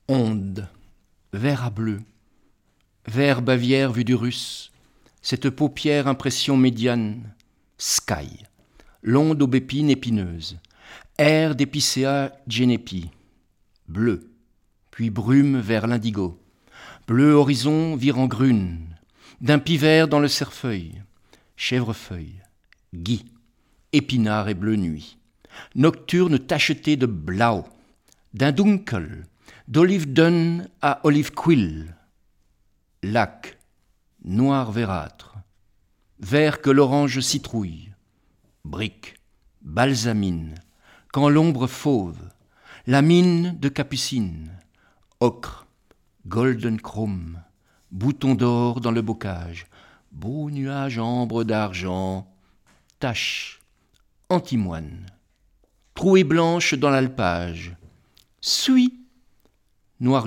[0.09, 0.67] Onde,
[1.33, 2.01] vert à bleu,
[3.07, 4.73] vert Bavière vu du russe,
[5.23, 7.33] cette paupière impression médiane,
[7.79, 8.43] sky,
[9.05, 10.59] l'onde aubépine épineuse,
[11.17, 13.11] air d'épicéa genepi,
[13.87, 14.29] bleu,
[14.91, 16.43] puis brume vers l'indigo,
[17.07, 18.89] bleu horizon virant grune,
[19.41, 21.01] d'un vert dans le cerfeuil,
[21.55, 22.43] chèvrefeuille,
[22.93, 23.25] gui,
[23.93, 25.17] épinard et bleu nuit,
[25.75, 27.65] nocturne tacheté de blau,
[28.33, 29.27] d'un dunkel,
[29.69, 31.95] d'olive dun à olive quill,
[33.03, 33.59] lac,
[34.25, 35.37] noir verâtre,
[36.21, 37.93] vert que l'orange citrouille,
[38.65, 39.17] brique,
[39.63, 40.55] balsamine,
[41.13, 42.19] quand l'ombre fauve,
[42.87, 44.51] la mine de capucine,
[45.21, 45.67] ocre,
[46.27, 47.41] golden chrome,
[47.91, 49.67] bouton d'or dans le bocage,
[50.13, 52.27] beau nuage ambre d'argent,
[52.99, 53.61] tache,
[54.29, 55.07] antimoine,
[55.95, 57.77] trouée blanche dans l'alpage,
[58.41, 58.95] suie,
[60.01, 60.27] noir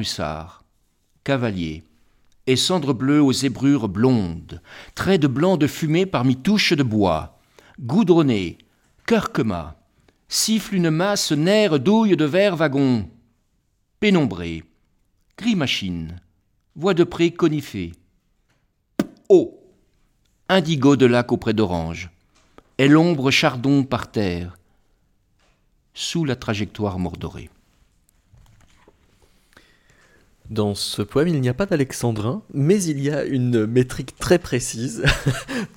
[1.24, 1.84] cavalier,
[2.48, 4.62] et cendre bleue aux zébrures blondes,
[4.96, 7.38] traits de blanc de fumée parmi touches de bois,
[7.82, 8.58] goudronné,
[9.06, 9.76] curcuma,
[10.30, 13.10] siffle une masse nerf douille de verre wagon,
[14.00, 14.64] pénombré,
[15.38, 16.22] gris machine,
[16.78, 17.92] voix de pré conifée,
[19.28, 19.60] eau,
[20.48, 22.10] indigo de lac auprès d'orange,
[22.78, 24.57] et l'ombre chardon par terre,
[25.98, 27.50] sous la trajectoire mordorée.
[30.52, 34.38] Dans ce poème, il n'y a pas d'alexandrin, mais il y a une métrique très
[34.38, 35.04] précise.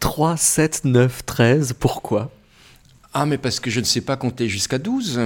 [0.00, 1.72] 3, 7, 9, 13.
[1.72, 2.30] Pourquoi?
[3.14, 5.20] Ah, mais parce que je ne sais pas compter jusqu'à 12.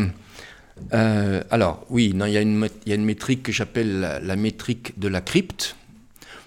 [0.92, 5.74] Euh, alors, oui, il, y a une, métrique que j'appelle la, métrique de la crypte.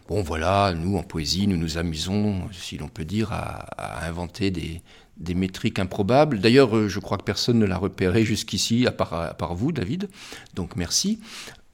[0.08, 4.82] Bon, voilà, nous, en poésie, nous nous amusons, si l'on peut dire, à inventer des,
[5.20, 6.39] des métriques improbables.
[6.39, 10.09] D'ailleurs, euh, je crois que personne ne l'a repéré jusqu'ici, à part, vous, David.
[10.53, 11.20] Donc merci.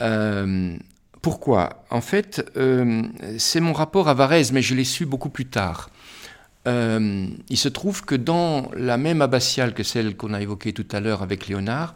[0.02, 0.76] Euh,
[1.22, 1.84] pourquoi?
[1.90, 3.04] En fait, euh,
[3.38, 5.90] c'est mon rapport à Varese, mais je l'ai su beaucoup plus tard.
[6.66, 11.02] il se trouve que dans la même abbatiale que celle qu'on a évoquée tout à
[11.02, 11.94] l'heure avec Léonard,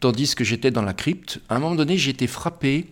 [0.00, 2.86] tandis que j'étais dans la crypte, à un moment donné, j'ai été frappé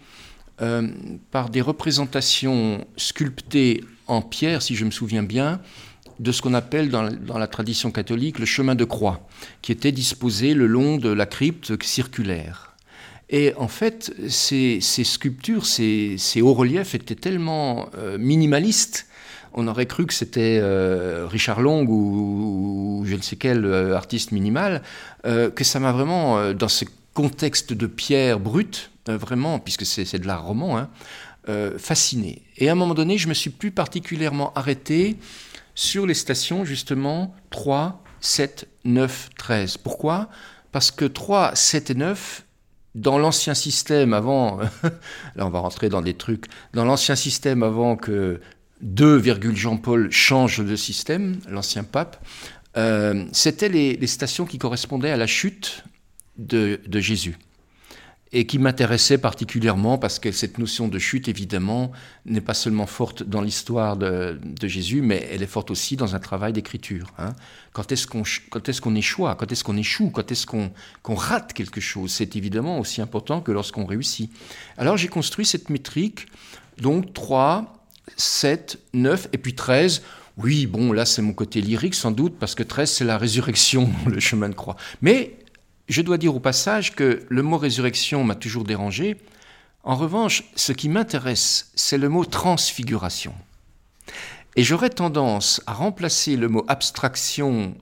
[1.32, 5.60] par des représentations sculptées en pierre, si je me souviens bien,
[6.20, 9.26] de ce qu'on appelle dans, la tradition catholique le chemin de croix,
[9.62, 12.72] qui était disposé le long de la crypte circulaire.
[13.30, 19.06] Et en fait, ces, sculptures, ces, hauts reliefs étaient tellement euh, minimalistes,
[19.54, 24.32] on aurait cru que c'était euh, Richard Long ou, je ne sais quel euh, artiste
[24.32, 24.82] minimal,
[25.24, 26.84] que ça m'a vraiment, dans ce
[27.14, 30.88] contexte de pierre brute, vraiment, puisque c'est de l'art roman, hein,
[31.78, 32.42] fasciné.
[32.58, 35.16] Et à un moment donné, je me suis plus particulièrement arrêté
[35.74, 39.78] sur les stations justement 3, 7, 9, 13.
[39.78, 40.28] Pourquoi?
[40.70, 42.44] Parce que 3, 7 et 9,
[42.94, 44.60] dans l'ancien système avant,
[45.36, 48.40] là on va rentrer dans des trucs, dans l'ancien système avant que
[48.82, 49.22] 2,
[49.54, 52.24] Jean-Paul change de système, l'ancien pape,
[52.76, 55.84] euh, c'était les, stations qui correspondaient à la chute
[56.36, 57.36] de Jésus
[58.32, 61.92] et qui m'intéressait particulièrement parce que cette notion de chute, évidemment,
[62.24, 66.18] n'est pas seulement forte dans l'histoire de, Jésus, mais elle est forte aussi dans un
[66.18, 67.12] travail d'écriture.
[67.18, 67.34] Hein.
[67.72, 68.22] Quand est-ce qu'on
[68.94, 72.10] est échoue Quand est-ce qu'on échoue Quand est-ce qu'on rate quelque chose?
[72.12, 74.30] C'est évidemment aussi important que lorsqu'on réussit.
[74.78, 76.26] Alors j'ai construit cette métrique,
[76.80, 77.84] donc 3,
[78.16, 80.02] 7, 9 et puis 13.
[80.38, 83.90] Oui, bon, là c'est mon côté lyrique sans doute, parce que 13 c'est la résurrection,
[84.06, 84.76] le chemin de croix.
[85.02, 85.36] Mais
[85.88, 89.16] je dois dire au passage que le mot résurrection m'a toujours dérangé.
[89.84, 93.34] En revanche, ce qui m'intéresse, c'est le mot transfiguration.
[94.54, 97.74] Et j'aurais tendance à remplacer le mot abstraction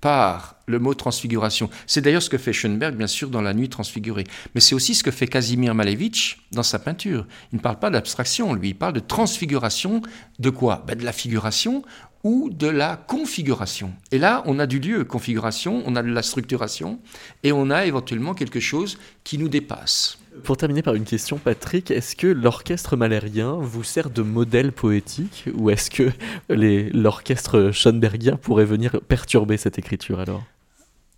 [0.00, 1.70] par le mot transfiguration.
[1.86, 4.24] C'est d'ailleurs ce que fait Schoenberg, bien sûr, dans La Nuit transfigurée.
[4.54, 7.26] Mais c'est aussi ce que fait Casimir Malevich dans sa peinture.
[7.52, 10.02] Il ne parle pas d'abstraction, lui, il parle de transfiguration.
[10.38, 10.84] De quoi?
[10.86, 11.82] Ben De la figuration
[12.24, 13.92] ou de la configuration.
[14.12, 16.98] Et là, on a du lieu, configuration, on a de la structuration,
[17.42, 20.18] et on a éventuellement quelque chose qui nous dépasse.
[20.44, 25.44] Pour terminer par une question, Patrick, est-ce que l'orchestre malérien vous sert de modèle poétique,
[25.54, 26.10] ou est-ce que
[26.48, 30.44] l'orchestre schoenbergien pourrait venir perturber cette écriture alors?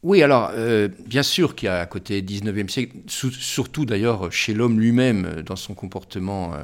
[0.02, 4.54] Oui, alors, euh, bien sûr qu'il y a à côté 19e siècle, surtout d'ailleurs chez
[4.54, 6.54] l'homme lui-même, euh, dans son comportement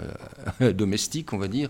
[0.63, 1.69] euh, domestique, on va dire,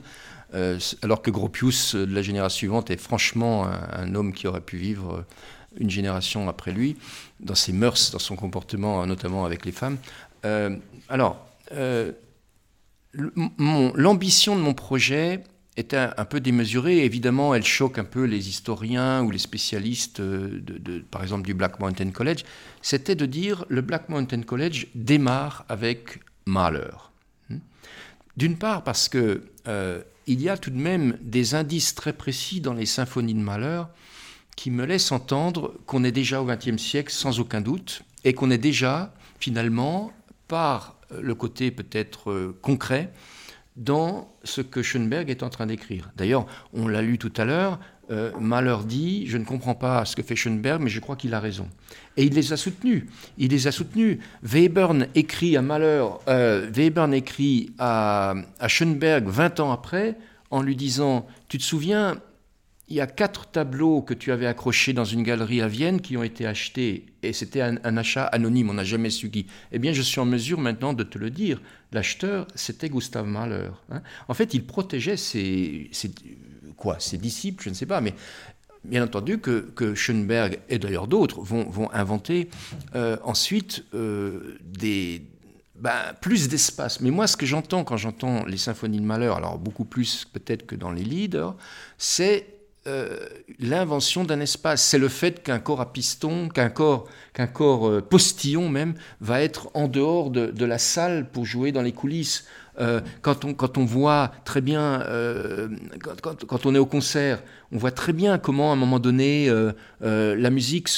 [1.02, 4.76] alors que Gropius, euh, de la génération suivante, est franchement un, homme qui aurait pu
[4.76, 5.22] vivre euh,
[5.78, 6.96] une génération après lui,
[7.40, 9.98] dans ses mœurs, dans son comportement, euh, notamment avec les femmes.
[10.44, 10.76] Euh,
[11.08, 12.12] alors, euh,
[13.14, 15.42] l'ambition de mon projet
[15.76, 17.04] est un, peu démesurée.
[17.04, 20.62] Évidemment, elle choque un peu les historiens ou les spécialistes, euh,
[21.10, 22.44] par exemple, du Black Mountain College.
[22.82, 26.96] C'était de dire le Black Mountain College démarre avec Mahler.
[27.50, 27.58] Hmm.
[28.36, 32.60] D'une part parce que euh, il y a tout de même des indices très précis
[32.60, 33.82] dans les symphonies de Mahler
[34.56, 38.50] qui me laissent entendre qu'on est déjà au XXe siècle sans aucun doute et qu'on
[38.50, 40.12] est déjà finalement
[40.48, 43.12] par le côté peut-être euh, concret
[43.76, 46.10] dans ce que Schoenberg est en train d'écrire.
[46.16, 47.78] D'ailleurs, on l'a lu tout à l'heure,
[48.10, 51.34] euh, Mahler dit, je ne comprends pas ce que fait Schoenberg, mais je crois qu'il
[51.34, 51.68] a raison.
[52.16, 53.04] Et il les a soutenus.
[53.38, 54.18] Il les a soutenus.
[54.42, 60.16] Webern écrit à Mahler, euh, Webern écrit à, à Schoenberg 20 ans après,
[60.50, 62.20] en lui disant, tu te souviens,
[62.88, 66.16] il y a quatre tableaux que tu avais accrochés dans une galerie à Vienne qui
[66.16, 69.46] ont été achetés, et c'était un, achat anonyme, on n'a jamais su qui.
[69.72, 71.60] Eh bien, je suis en mesure maintenant de te le dire.
[71.90, 73.70] L'acheteur, c'était Gustave Mahler.
[73.90, 74.02] hein.
[74.28, 75.90] En fait, il protégeait ses-
[76.76, 78.14] quoi, ses disciples, je ne sais pas, mais
[78.86, 82.48] bien entendu que, que Schoenberg et d'ailleurs d'autres vont, vont inventer
[82.94, 85.22] euh, ensuite euh, des,
[85.74, 87.00] ben, plus d'espace.
[87.00, 90.66] Mais moi, ce que j'entends quand j'entends les symphonies de Mahler, alors beaucoup plus peut-être
[90.66, 91.54] que dans les leaders,
[91.98, 92.46] c'est
[92.86, 93.18] euh,
[93.58, 94.84] l'invention d'un espace.
[94.84, 99.70] C'est le fait qu'un corps à piston, qu'un corps, qu'un corps postillon même, va être
[99.74, 102.44] en dehors de, de la salle pour jouer dans les coulisses.
[102.78, 105.68] Euh, quand, on, quand on voit très bien, euh,
[106.22, 109.48] quand, quand- on est au concert, on voit très bien comment à un moment donné
[109.48, 110.88] euh, la musique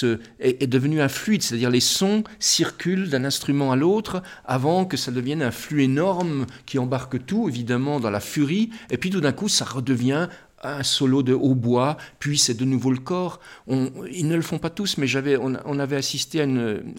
[0.41, 4.97] est, est devenue un fluide, c'est-à-dire les sons circulent d'un instrument à l'autre avant que
[4.97, 9.20] ça devienne un flux énorme qui embarque tout, évidemment, dans la furie, et puis tout
[9.20, 10.29] d'un coup ça redevient
[10.63, 13.41] un solo de hautbois, puis c'est de nouveau le corps.
[13.67, 16.47] On- ils ne le font pas tous, mais j'avais, on, avait assisté à,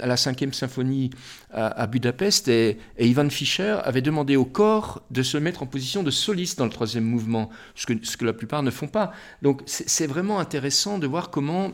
[0.05, 1.09] la cinquième symphonie
[1.51, 6.11] à, Budapest et, Ivan Fischer avait demandé au corps de se mettre en position de
[6.11, 9.11] soliste dans le troisième mouvement, ce que, ce que la plupart ne font pas.
[9.41, 11.71] Donc c'est vraiment intéressant de voir comment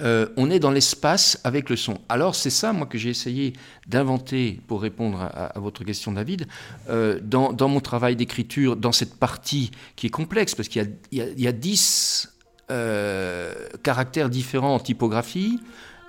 [0.00, 1.98] euh, on est dans l'espace avec le son.
[2.08, 3.52] Alors c'est ça, moi, que j'ai essayé
[3.86, 6.46] d'inventer pour répondre à, votre question, David,
[6.88, 10.88] euh, dans, mon travail d'écriture, dans cette partie qui est complexe, parce qu'il y a,
[11.12, 12.28] il y a- il y a 10
[12.70, 15.60] euh, caractères différents en typographie,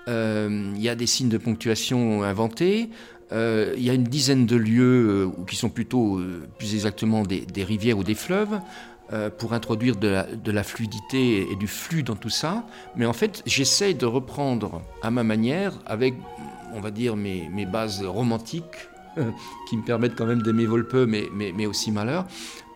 [0.07, 2.89] euh, il y a des signes de ponctuation inventés,
[3.31, 6.21] il y a une dizaine de lieux qui sont plutôt,
[6.57, 8.59] plus exactement, des, rivières ou des fleuves,
[9.37, 12.65] pour introduire de la, fluidité et du flux dans tout ça.
[12.95, 16.15] Mais en fait, j'essaye de reprendre à ma manière, avec,
[16.73, 19.29] on va dire, mes, bases romantiques, euh,
[19.69, 22.25] qui me permettent quand même d'aimer Volpe, mais, mais, mais aussi Malheur,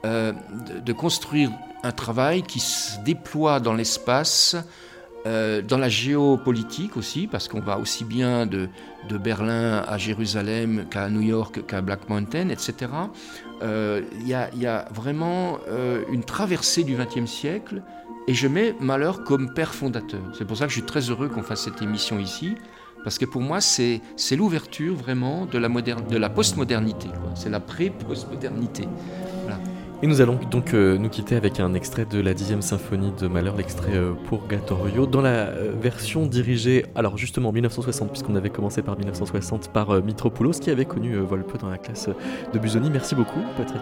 [0.06, 0.34] euh,
[0.68, 1.52] de, de construire
[1.84, 4.56] un travail qui se déploie dans l'espace,
[5.26, 8.70] euh, dans la géopolitique aussi, parce qu'on va aussi bien de,
[9.10, 12.74] de Berlin à Jérusalem qu'à New York, qu'à Black Mountain, etc.
[13.62, 17.82] Euh, Il y, a, il y a vraiment euh, une traversée du XXe siècle,
[18.28, 20.22] et je mets Malheur comme père fondateur.
[20.38, 22.56] C'est pour ça que je suis très heureux qu'on fasse cette émission ici,
[23.04, 24.02] parce que pour moi, c'est
[24.38, 27.08] l'ouverture vraiment de la, de la postmodernité.
[27.36, 28.88] C'est la pré-postmodernité.
[30.02, 33.28] Et nous allons donc euh, nous quitter avec un extrait de la dixième symphonie de
[33.28, 38.50] Mahler, l'extrait euh, Purgatorio, dans la euh, version dirigée, alors justement en 1960, puisqu'on avait
[38.50, 42.08] commencé par 1960, par Mitropoulos, qui avait connu Volpe dans la classe
[42.54, 42.90] de Busoni.
[42.90, 43.82] Merci beaucoup, Patrick.